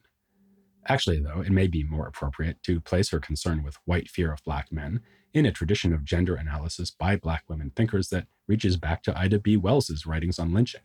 Actually, 0.87 1.19
though, 1.19 1.41
it 1.41 1.51
may 1.51 1.67
be 1.67 1.83
more 1.83 2.07
appropriate 2.07 2.61
to 2.63 2.81
place 2.81 3.09
her 3.09 3.19
concern 3.19 3.63
with 3.63 3.77
white 3.85 4.09
fear 4.09 4.31
of 4.31 4.43
black 4.43 4.71
men 4.71 5.01
in 5.33 5.45
a 5.45 5.51
tradition 5.51 5.93
of 5.93 6.03
gender 6.03 6.35
analysis 6.35 6.89
by 6.89 7.15
black 7.15 7.43
women 7.47 7.71
thinkers 7.75 8.09
that 8.09 8.27
reaches 8.47 8.77
back 8.77 9.03
to 9.03 9.17
Ida 9.17 9.39
B. 9.39 9.57
Wells's 9.57 10.05
writings 10.05 10.39
on 10.39 10.53
lynching. 10.53 10.81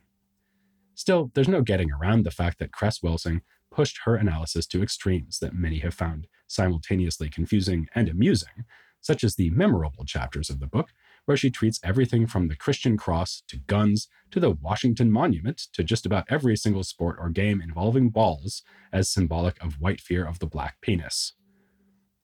Still, 0.93 1.31
there's 1.33 1.47
no 1.47 1.61
getting 1.61 1.91
around 1.91 2.23
the 2.23 2.31
fact 2.31 2.59
that 2.59 2.71
Cress 2.71 3.01
Welsing 3.01 3.41
pushed 3.71 3.99
her 4.05 4.15
analysis 4.15 4.65
to 4.67 4.83
extremes 4.83 5.39
that 5.39 5.53
many 5.53 5.79
have 5.79 5.93
found 5.93 6.27
simultaneously 6.47 7.29
confusing 7.29 7.87
and 7.95 8.07
amusing, 8.07 8.65
such 9.01 9.23
as 9.23 9.35
the 9.35 9.49
memorable 9.49 10.05
chapters 10.05 10.49
of 10.49 10.59
the 10.59 10.67
book 10.67 10.89
where 11.25 11.37
she 11.37 11.49
treats 11.49 11.79
everything 11.83 12.27
from 12.27 12.47
the 12.47 12.55
Christian 12.55 12.97
cross 12.97 13.43
to 13.47 13.57
guns 13.57 14.07
to 14.31 14.39
the 14.39 14.51
Washington 14.51 15.11
Monument 15.11 15.59
to 15.73 15.83
just 15.83 16.05
about 16.05 16.25
every 16.29 16.55
single 16.55 16.83
sport 16.83 17.17
or 17.19 17.29
game 17.29 17.61
involving 17.61 18.09
balls 18.09 18.63
as 18.93 19.09
symbolic 19.09 19.61
of 19.63 19.81
white 19.81 20.01
fear 20.01 20.25
of 20.25 20.39
the 20.39 20.45
black 20.45 20.79
penis. 20.81 21.33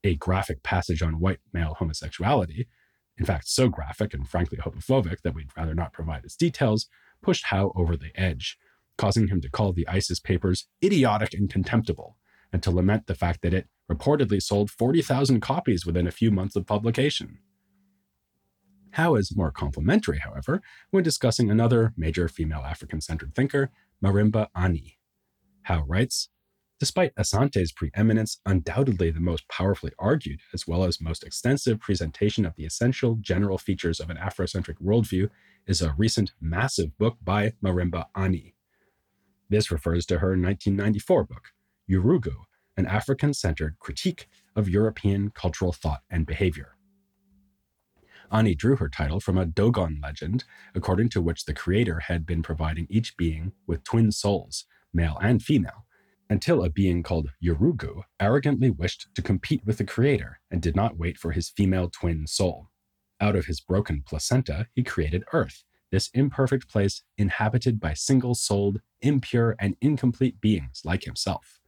A 0.03 0.15
graphic 0.15 0.63
passage 0.63 1.01
on 1.01 1.19
white 1.19 1.39
male 1.53 1.75
homosexuality, 1.77 2.67
in 3.17 3.25
fact, 3.25 3.47
so 3.47 3.69
graphic 3.69 4.13
and 4.13 4.27
frankly 4.27 4.57
homophobic 4.57 5.21
that 5.21 5.35
we'd 5.35 5.55
rather 5.55 5.75
not 5.75 5.93
provide 5.93 6.23
its 6.23 6.35
details, 6.35 6.87
pushed 7.21 7.45
Howe 7.45 7.71
over 7.75 7.95
the 7.95 8.11
edge, 8.15 8.57
causing 8.97 9.27
him 9.27 9.41
to 9.41 9.49
call 9.49 9.73
the 9.73 9.87
Isis 9.87 10.19
papers 10.19 10.67
idiotic 10.83 11.33
and 11.33 11.49
contemptible, 11.49 12.17
and 12.51 12.63
to 12.63 12.71
lament 12.71 13.07
the 13.07 13.15
fact 13.15 13.41
that 13.41 13.53
it 13.53 13.67
reportedly 13.91 14.41
sold 14.41 14.71
40,000 14.71 15.39
copies 15.39 15.85
within 15.85 16.07
a 16.07 16.11
few 16.11 16.31
months 16.31 16.55
of 16.55 16.65
publication. 16.65 17.39
Howe 18.91 19.15
is 19.15 19.35
more 19.35 19.51
complimentary, 19.51 20.19
however, 20.19 20.61
when 20.89 21.03
discussing 21.03 21.49
another 21.49 21.93
major 21.95 22.27
female 22.27 22.61
African 22.61 23.01
centered 23.01 23.33
thinker, 23.33 23.71
Marimba 24.03 24.47
Ani. 24.55 24.97
Howe 25.63 25.85
writes 25.87 26.29
Despite 26.79 27.13
Asante's 27.15 27.71
preeminence, 27.71 28.39
undoubtedly 28.43 29.11
the 29.11 29.19
most 29.19 29.47
powerfully 29.47 29.91
argued 29.99 30.39
as 30.51 30.65
well 30.65 30.83
as 30.83 30.99
most 30.99 31.23
extensive 31.23 31.79
presentation 31.79 32.43
of 32.43 32.55
the 32.55 32.65
essential 32.65 33.17
general 33.21 33.59
features 33.59 33.99
of 33.99 34.09
an 34.09 34.17
Afrocentric 34.17 34.81
worldview 34.83 35.29
is 35.67 35.83
a 35.83 35.93
recent 35.95 36.31
massive 36.41 36.97
book 36.97 37.17
by 37.23 37.53
Marimba 37.63 38.05
Ani. 38.15 38.55
This 39.47 39.69
refers 39.69 40.07
to 40.07 40.19
her 40.19 40.29
1994 40.29 41.25
book, 41.25 41.49
Yurugu, 41.87 42.33
an 42.75 42.87
African 42.87 43.35
centered 43.35 43.77
critique 43.79 44.27
of 44.55 44.67
European 44.67 45.29
cultural 45.29 45.71
thought 45.71 46.01
and 46.09 46.25
behavior. 46.25 46.75
Ani 48.31 48.55
drew 48.55 48.77
her 48.77 48.89
title 48.89 49.19
from 49.19 49.37
a 49.37 49.45
Dogon 49.45 49.99
legend, 50.01 50.45
according 50.73 51.09
to 51.09 51.21
which 51.21 51.45
the 51.45 51.53
creator 51.53 51.99
had 51.99 52.25
been 52.25 52.41
providing 52.41 52.87
each 52.89 53.17
being 53.17 53.51
with 53.67 53.83
twin 53.83 54.11
souls, 54.11 54.65
male 54.93 55.17
and 55.21 55.43
female, 55.43 55.85
until 56.29 56.63
a 56.63 56.69
being 56.69 57.03
called 57.03 57.29
Yurugu 57.43 58.03
arrogantly 58.19 58.69
wished 58.69 59.07
to 59.15 59.21
compete 59.21 59.65
with 59.65 59.77
the 59.77 59.83
creator 59.83 60.39
and 60.49 60.61
did 60.61 60.75
not 60.75 60.97
wait 60.97 61.17
for 61.17 61.31
his 61.31 61.49
female 61.49 61.89
twin 61.89 62.25
soul. 62.25 62.69
Out 63.19 63.35
of 63.35 63.47
his 63.47 63.59
broken 63.59 64.01
placenta, 64.05 64.67
he 64.73 64.81
created 64.81 65.25
Earth, 65.33 65.63
this 65.91 66.09
imperfect 66.13 66.69
place 66.69 67.03
inhabited 67.17 67.81
by 67.81 67.93
single 67.93 68.33
souled, 68.33 68.79
impure, 69.01 69.57
and 69.59 69.75
incomplete 69.81 70.39
beings 70.39 70.81
like 70.85 71.03
himself. 71.03 71.59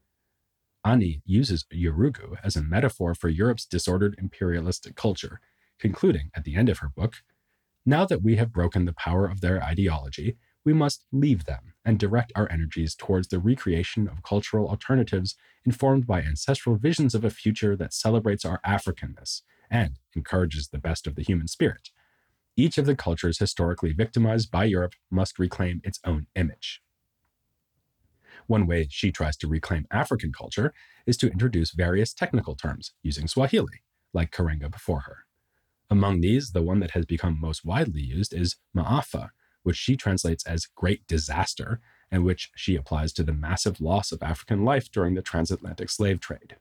Ani 0.85 1.21
uses 1.25 1.65
Yurugu 1.73 2.37
as 2.43 2.55
a 2.55 2.61
metaphor 2.61 3.13
for 3.13 3.29
Europe's 3.29 3.65
disordered 3.65 4.15
imperialistic 4.17 4.95
culture 4.95 5.41
concluding 5.79 6.29
at 6.35 6.43
the 6.43 6.55
end 6.55 6.69
of 6.69 6.79
her 6.79 6.89
book 6.89 7.15
Now 7.85 8.05
that 8.05 8.23
we 8.23 8.37
have 8.37 8.53
broken 8.53 8.85
the 8.85 8.93
power 8.93 9.25
of 9.25 9.41
their 9.41 9.61
ideology, 9.61 10.37
we 10.65 10.73
must 10.73 11.05
leave 11.11 11.45
them 11.45 11.73
and 11.83 11.99
direct 11.99 12.31
our 12.35 12.49
energies 12.49 12.95
towards 12.95 13.27
the 13.27 13.39
recreation 13.39 14.07
of 14.07 14.23
cultural 14.23 14.69
alternatives 14.69 15.35
informed 15.65 16.07
by 16.07 16.21
ancestral 16.21 16.77
visions 16.77 17.13
of 17.13 17.25
a 17.25 17.29
future 17.29 17.75
that 17.75 17.93
celebrates 17.93 18.45
our 18.45 18.61
Africanness 18.65 19.41
and 19.69 19.99
encourages 20.15 20.69
the 20.69 20.77
best 20.77 21.07
of 21.07 21.15
the 21.15 21.23
human 21.23 21.47
spirit. 21.47 21.89
Each 22.55 22.77
of 22.77 22.85
the 22.85 22.95
cultures 22.95 23.39
historically 23.39 23.93
victimized 23.93 24.51
by 24.51 24.65
Europe 24.65 24.93
must 25.09 25.39
reclaim 25.39 25.81
its 25.83 25.99
own 26.05 26.27
image. 26.35 26.81
One 28.47 28.67
way 28.67 28.87
she 28.89 29.11
tries 29.11 29.37
to 29.37 29.47
reclaim 29.47 29.87
African 29.91 30.31
culture 30.31 30.73
is 31.05 31.17
to 31.17 31.31
introduce 31.31 31.71
various 31.71 32.13
technical 32.13 32.55
terms 32.55 32.91
using 33.01 33.27
Swahili, 33.27 33.81
like 34.13 34.31
Karenga 34.31 34.69
before 34.69 35.01
her. 35.01 35.25
Among 35.93 36.21
these, 36.21 36.53
the 36.53 36.63
one 36.63 36.79
that 36.79 36.89
has 36.91 37.05
become 37.05 37.39
most 37.39 37.63
widely 37.63 38.01
used 38.01 38.33
is 38.33 38.55
Maafa, 38.75 39.29
which 39.61 39.77
she 39.77 39.95
translates 39.95 40.43
as 40.43 40.65
great 40.65 41.05
disaster, 41.05 41.81
and 42.09 42.25
which 42.25 42.49
she 42.55 42.75
applies 42.75 43.13
to 43.13 43.21
the 43.21 43.31
massive 43.31 43.79
loss 43.79 44.11
of 44.11 44.23
African 44.23 44.65
life 44.65 44.89
during 44.91 45.13
the 45.13 45.21
transatlantic 45.21 45.91
slave 45.91 46.19
trade. 46.19 46.55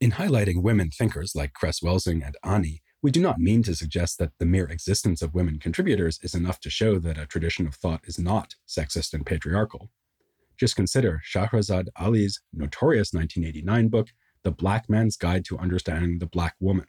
In 0.00 0.10
highlighting 0.10 0.60
women 0.60 0.90
thinkers 0.90 1.36
like 1.36 1.52
Cress 1.52 1.84
Welsing 1.84 2.20
and 2.26 2.36
Ani, 2.42 2.82
we 3.00 3.12
do 3.12 3.20
not 3.20 3.38
mean 3.38 3.62
to 3.62 3.76
suggest 3.76 4.18
that 4.18 4.32
the 4.40 4.44
mere 4.44 4.66
existence 4.66 5.22
of 5.22 5.32
women 5.32 5.60
contributors 5.60 6.18
is 6.20 6.34
enough 6.34 6.58
to 6.62 6.70
show 6.70 6.98
that 6.98 7.16
a 7.16 7.26
tradition 7.26 7.64
of 7.64 7.76
thought 7.76 8.00
is 8.02 8.18
not 8.18 8.56
sexist 8.66 9.14
and 9.14 9.24
patriarchal. 9.24 9.88
Just 10.58 10.74
consider 10.74 11.22
Shahrazad 11.24 11.86
Ali's 11.94 12.40
notorious 12.52 13.14
1989 13.14 13.86
book, 13.86 14.08
The 14.42 14.50
Black 14.50 14.90
Man's 14.90 15.16
Guide 15.16 15.44
to 15.44 15.58
Understanding 15.58 16.18
the 16.18 16.26
Black 16.26 16.56
Woman, 16.58 16.86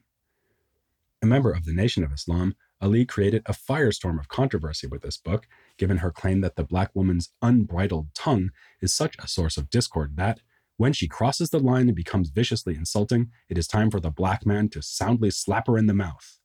a 1.26 1.28
member 1.28 1.52
of 1.52 1.66
the 1.66 1.74
Nation 1.74 2.04
of 2.04 2.14
Islam, 2.14 2.56
Ali 2.80 3.04
created 3.04 3.42
a 3.48 3.54
firestorm 3.54 4.20
of 4.20 4.28
controversy 4.28 4.86
with 4.86 5.02
this 5.02 5.18
book, 5.18 5.48
given 5.76 5.98
her 5.98 6.12
claim 6.12 6.42
that 6.42 6.56
the 6.56 6.64
black 6.64 6.92
woman's 6.94 7.30
unbridled 7.42 8.14
tongue 8.14 8.52
is 8.80 8.94
such 8.94 9.16
a 9.18 9.28
source 9.28 9.58
of 9.58 9.72
discord 9.72 10.18
that, 10.18 10.42
when 10.78 10.94
she 10.94 11.08
crosses 11.08 11.50
the 11.50 11.60
line 11.60 11.88
and 11.88 11.96
becomes 11.96 12.30
viciously 12.30 12.76
insulting, 12.76 13.32
it 13.50 13.58
is 13.58 13.66
time 13.66 13.90
for 13.90 14.00
the 14.00 14.12
black 14.12 14.46
man 14.46 14.70
to 14.70 14.84
soundly 14.84 15.32
slap 15.32 15.66
her 15.66 15.80
in 15.80 15.88
the 15.88 15.94
mouth. 15.94 16.38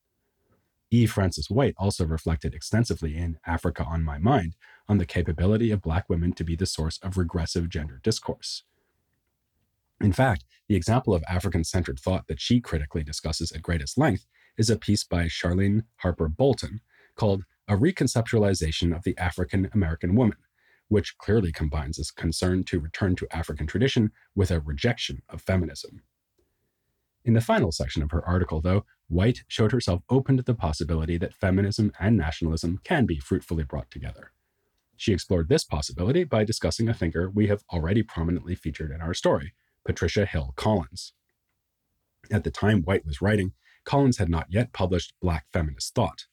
E. 0.90 1.04
Frances 1.04 1.50
White 1.50 1.74
also 1.76 2.06
reflected 2.06 2.54
extensively 2.54 3.16
in 3.16 3.38
Africa 3.44 3.84
on 3.84 4.02
My 4.02 4.18
Mind 4.18 4.56
on 4.88 4.96
the 4.96 5.06
capability 5.06 5.70
of 5.70 5.82
black 5.82 6.08
women 6.08 6.32
to 6.32 6.44
be 6.44 6.56
the 6.56 6.64
source 6.64 6.98
of 7.02 7.18
regressive 7.18 7.68
gender 7.68 8.00
discourse. 8.02 8.62
In 10.00 10.12
fact, 10.12 10.44
the 10.68 10.76
example 10.76 11.12
of 11.12 11.22
African 11.28 11.64
centered 11.64 12.00
thought 12.00 12.28
that 12.28 12.40
she 12.40 12.60
critically 12.60 13.04
discusses 13.04 13.52
at 13.52 13.62
greatest 13.62 13.98
length 13.98 14.24
is 14.60 14.68
a 14.68 14.76
piece 14.76 15.04
by 15.04 15.24
Charlene 15.24 15.84
Harper 15.96 16.28
Bolton 16.28 16.82
called 17.16 17.44
A 17.66 17.78
Reconceptualization 17.78 18.94
of 18.94 19.04
the 19.04 19.16
African 19.16 19.70
American 19.72 20.14
Woman, 20.14 20.36
which 20.88 21.16
clearly 21.16 21.50
combines 21.50 21.98
a 21.98 22.20
concern 22.20 22.64
to 22.64 22.78
return 22.78 23.16
to 23.16 23.26
African 23.34 23.66
tradition 23.66 24.12
with 24.34 24.50
a 24.50 24.60
rejection 24.60 25.22
of 25.30 25.40
feminism. 25.40 26.02
In 27.24 27.32
the 27.32 27.40
final 27.40 27.72
section 27.72 28.02
of 28.02 28.10
her 28.10 28.22
article, 28.26 28.60
though, 28.60 28.84
White 29.08 29.44
showed 29.48 29.72
herself 29.72 30.02
open 30.10 30.36
to 30.36 30.42
the 30.42 30.54
possibility 30.54 31.16
that 31.16 31.32
feminism 31.32 31.90
and 31.98 32.18
nationalism 32.18 32.80
can 32.84 33.06
be 33.06 33.18
fruitfully 33.18 33.64
brought 33.64 33.90
together. 33.90 34.32
She 34.94 35.14
explored 35.14 35.48
this 35.48 35.64
possibility 35.64 36.22
by 36.24 36.44
discussing 36.44 36.86
a 36.86 36.92
thinker 36.92 37.30
we 37.30 37.46
have 37.46 37.64
already 37.72 38.02
prominently 38.02 38.54
featured 38.54 38.90
in 38.90 39.00
our 39.00 39.14
story, 39.14 39.54
Patricia 39.86 40.26
Hill 40.26 40.52
Collins. 40.56 41.14
At 42.30 42.44
the 42.44 42.50
time 42.50 42.82
White 42.82 43.06
was 43.06 43.22
writing, 43.22 43.54
Collins 43.84 44.18
had 44.18 44.28
not 44.28 44.46
yet 44.50 44.72
published 44.72 45.14
Black 45.20 45.46
Feminist 45.52 45.94
Thought. 45.94 46.26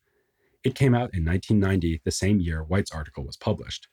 It 0.64 0.76
came 0.76 0.94
out 0.94 1.14
in 1.14 1.26
1990, 1.26 2.02
the 2.04 2.12
same 2.12 2.40
year 2.40 2.64
White's 2.64 2.92
article 2.92 3.26
was 3.26 3.38
published. 3.38 3.88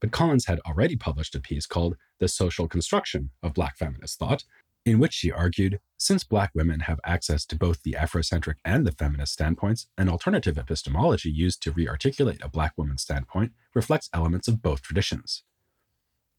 but 0.00 0.10
Collins 0.10 0.46
had 0.46 0.60
already 0.66 0.96
published 0.96 1.34
a 1.36 1.40
piece 1.40 1.64
called 1.66 1.96
The 2.18 2.26
Social 2.28 2.66
Construction 2.68 3.30
of 3.42 3.54
Black 3.54 3.76
Feminist 3.76 4.18
Thought, 4.18 4.44
in 4.84 4.98
which 4.98 5.12
she 5.14 5.30
argued 5.30 5.78
since 5.96 6.24
Black 6.24 6.50
women 6.54 6.80
have 6.80 6.98
access 7.04 7.46
to 7.46 7.56
both 7.56 7.82
the 7.84 7.92
Afrocentric 7.92 8.56
and 8.64 8.84
the 8.84 8.90
feminist 8.90 9.32
standpoints, 9.32 9.86
an 9.96 10.08
alternative 10.08 10.58
epistemology 10.58 11.30
used 11.30 11.62
to 11.62 11.72
rearticulate 11.72 12.44
a 12.44 12.48
Black 12.48 12.72
woman's 12.76 13.02
standpoint 13.02 13.52
reflects 13.74 14.10
elements 14.12 14.48
of 14.48 14.60
both 14.60 14.82
traditions. 14.82 15.44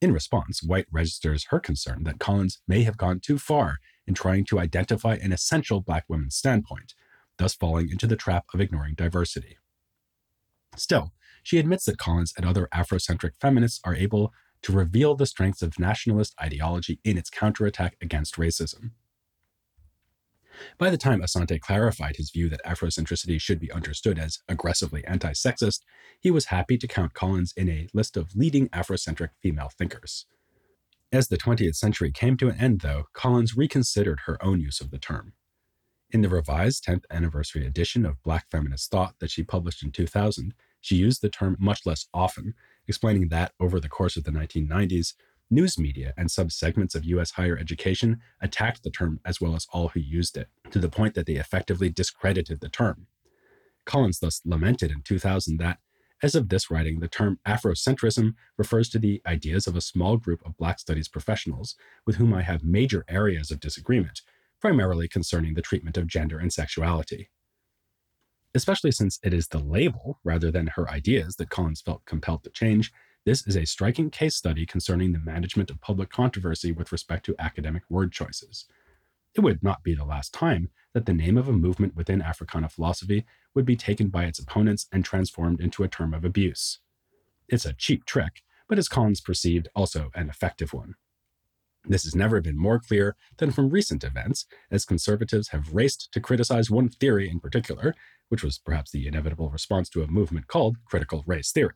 In 0.02 0.12
response, 0.12 0.62
White 0.62 0.88
registers 0.92 1.46
her 1.46 1.62
concern 1.62 2.04
that 2.04 2.20
Collins 2.20 2.60
may 2.68 2.84
have 2.84 2.98
gone 2.98 3.22
too 3.22 3.38
far 3.40 3.78
in 4.08 4.14
trying 4.14 4.46
to 4.46 4.60
identify 4.60 5.16
an 5.16 5.32
essential 5.32 5.82
Black 5.82 6.06
women's 6.08 6.36
standpoint, 6.36 6.94
thus 7.38 7.54
falling 7.54 7.90
into 7.90 8.08
the 8.08 8.16
trap 8.16 8.46
of 8.54 8.62
ignoring 8.62 8.96
diversity. 8.96 9.58
Still, 10.76 11.14
she 11.44 11.60
admits 11.60 11.86
that 11.86 11.98
Collins 11.98 12.34
and 12.38 12.46
other 12.46 12.68
Afrocentric 12.74 13.32
feminists 13.40 13.80
are 13.84 13.96
able 13.96 14.34
to 14.64 14.72
reveal 14.72 15.16
the 15.16 15.26
strengths 15.26 15.62
of 15.62 15.78
nationalist 15.78 16.34
ideology 16.42 17.00
in 17.04 17.18
its 17.18 17.30
counterattack 17.30 17.98
against 18.02 18.36
racism. 18.36 18.92
By 20.78 20.90
the 20.90 20.98
time 20.98 21.22
Asante 21.22 21.60
clarified 21.60 22.16
his 22.16 22.30
view 22.30 22.48
that 22.50 22.64
Afrocentricity 22.64 23.42
should 23.42 23.60
be 23.60 23.72
understood 23.72 24.20
as 24.20 24.40
aggressively 24.48 25.04
anti 25.06 25.32
sexist, 25.32 25.82
he 26.20 26.32
was 26.32 26.46
happy 26.46 26.78
to 26.78 26.88
count 26.88 27.14
Collins 27.14 27.54
in 27.58 27.70
a 27.70 27.88
list 27.94 28.16
of 28.16 28.36
leading 28.36 28.70
Afrocentric 28.70 29.30
female 29.42 29.70
thinkers. 29.78 30.26
As 31.14 31.28
the 31.28 31.38
20th 31.38 31.76
century 31.76 32.12
came 32.12 32.38
to 32.38 32.50
an 32.50 32.60
end, 32.60 32.82
though, 32.82 33.04
Collins 33.14 33.56
reconsidered 33.56 34.22
her 34.26 34.44
own 34.44 34.60
use 34.60 34.82
of 34.82 34.90
the 34.90 34.98
term. 34.98 35.34
In 36.10 36.22
the 36.24 36.28
revised 36.28 36.86
10th 36.86 37.04
anniversary 37.12 37.68
edition 37.68 38.04
of 38.04 38.24
Black 38.24 38.50
Feminist 38.50 38.90
Thought 38.90 39.20
that 39.20 39.30
she 39.30 39.44
published 39.44 39.84
in 39.84 39.92
2000, 39.92 40.56
she 40.82 40.96
used 40.96 41.22
the 41.22 41.30
term 41.30 41.56
much 41.60 41.86
less 41.86 42.08
often, 42.16 42.56
explaining 42.88 43.28
that 43.28 43.52
over 43.60 43.80
the 43.80 43.88
course 43.88 44.18
of 44.18 44.24
the 44.24 44.32
1990s, 44.32 45.14
news 45.52 45.78
media 45.78 46.16
and 46.18 46.30
subsegments 46.30 46.96
of 46.96 47.06
U.S. 47.06 47.30
higher 47.30 47.60
education 47.60 48.20
attacked 48.42 48.82
the 48.82 48.90
term 48.90 49.20
as 49.24 49.40
well 49.40 49.56
as 49.56 49.68
all 49.72 49.90
who 49.90 50.00
used 50.00 50.36
it, 50.36 50.50
to 50.72 50.80
the 50.80 50.90
point 50.90 51.14
that 51.14 51.28
they 51.28 51.36
effectively 51.36 51.92
discredited 51.92 52.60
the 52.60 52.70
term. 52.70 53.06
Collins 53.86 54.18
thus 54.18 54.42
lamented 54.46 54.90
in 54.90 55.04
2000 55.04 55.58
that, 55.58 55.78
as 56.24 56.34
of 56.36 56.50
this 56.50 56.72
writing, 56.72 57.00
the 57.00 57.08
term 57.08 57.40
Afrocentrism 57.46 58.34
refers 58.58 58.90
to 58.90 59.00
the 59.00 59.22
ideas 59.28 59.68
of 59.68 59.76
a 59.76 59.82
small 59.82 60.18
group 60.18 60.42
of 60.46 60.58
Black 60.58 60.80
studies 60.80 61.08
professionals 61.08 61.76
with 62.06 62.16
whom 62.16 62.34
I 62.34 62.42
have 62.42 62.64
major 62.64 63.06
areas 63.08 63.52
of 63.52 63.60
disagreement, 63.60 64.22
primarily 64.60 65.08
concerning 65.08 65.54
the 65.54 65.62
treatment 65.62 65.98
of 65.98 66.08
gender 66.08 66.40
and 66.40 66.52
sexuality 66.52 67.30
especially 68.56 68.92
since 68.92 69.20
it 69.24 69.34
is 69.34 69.48
the 69.48 69.60
label 69.60 70.20
rather 70.24 70.52
than 70.52 70.68
her 70.68 70.90
ideas 70.90 71.36
that 71.38 71.50
Collins 71.50 71.82
felt 71.82 72.06
compelled 72.06 72.44
to 72.44 72.50
change. 72.52 72.92
This 73.26 73.48
is 73.48 73.56
a 73.56 73.66
striking 73.66 74.10
case 74.10 74.36
study 74.36 74.66
concerning 74.66 75.12
the 75.12 75.20
management 75.20 75.72
of 75.72 75.82
public 75.82 76.10
controversy 76.10 76.72
with 76.72 76.92
respect 76.92 77.26
to 77.26 77.36
academic 77.40 77.84
word 77.90 78.12
choices. 78.12 78.66
It 79.36 79.42
would 79.42 79.64
not 79.64 79.84
be 79.84 79.96
the 79.96 80.06
last 80.06 80.34
time 80.34 80.70
that 80.94 81.06
the 81.06 81.14
name 81.14 81.38
of 81.38 81.48
a 81.48 81.54
movement 81.54 81.96
within 81.96 82.22
Africana 82.22 82.70
philosophy 82.70 83.26
would 83.56 83.66
be 83.66 83.76
taken 83.76 84.08
by 84.08 84.26
its 84.26 84.40
opponents 84.40 84.88
and 84.92 85.04
transformed 85.04 85.60
into 85.60 85.84
a 85.84 85.88
term 85.88 86.14
of 86.14 86.26
abuse. 86.26 86.80
It's 87.48 87.66
a 87.66 87.74
cheap 87.74 88.06
trick, 88.06 88.42
but 88.68 88.78
as 88.78 88.88
Collins 88.88 89.22
perceived, 89.22 89.68
also 89.76 90.10
an 90.16 90.30
effective 90.30 90.74
one. 90.74 90.96
This 91.86 92.04
has 92.06 92.16
never 92.16 92.40
been 92.40 92.58
more 92.58 92.80
clear 92.80 93.18
than 93.38 93.52
from 93.52 93.70
recent 93.70 94.04
events, 94.04 94.46
as 94.72 94.86
conservatives 94.86 95.50
have 95.50 95.74
raced 95.74 96.10
to 96.14 96.22
criticize 96.22 96.72
one 96.72 96.88
theory 96.88 97.30
in 97.30 97.40
particular, 97.40 97.94
which 98.30 98.44
was 98.44 98.58
perhaps 98.58 98.92
the 98.92 99.06
inevitable 99.06 99.50
response 99.50 99.90
to 99.90 100.02
a 100.02 100.08
movement 100.08 100.48
called 100.48 100.78
critical 100.86 101.24
race 101.28 101.52
theory. 101.52 101.76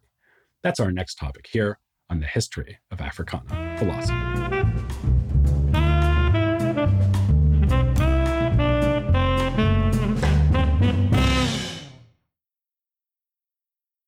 That's 0.63 0.79
our 0.79 0.91
next 0.91 1.15
topic 1.15 1.47
here 1.51 1.79
on 2.09 2.21
the 2.21 2.27
history 2.27 2.79
of 2.89 3.01
Africana 3.01 3.75
philosophy. 3.77 5.16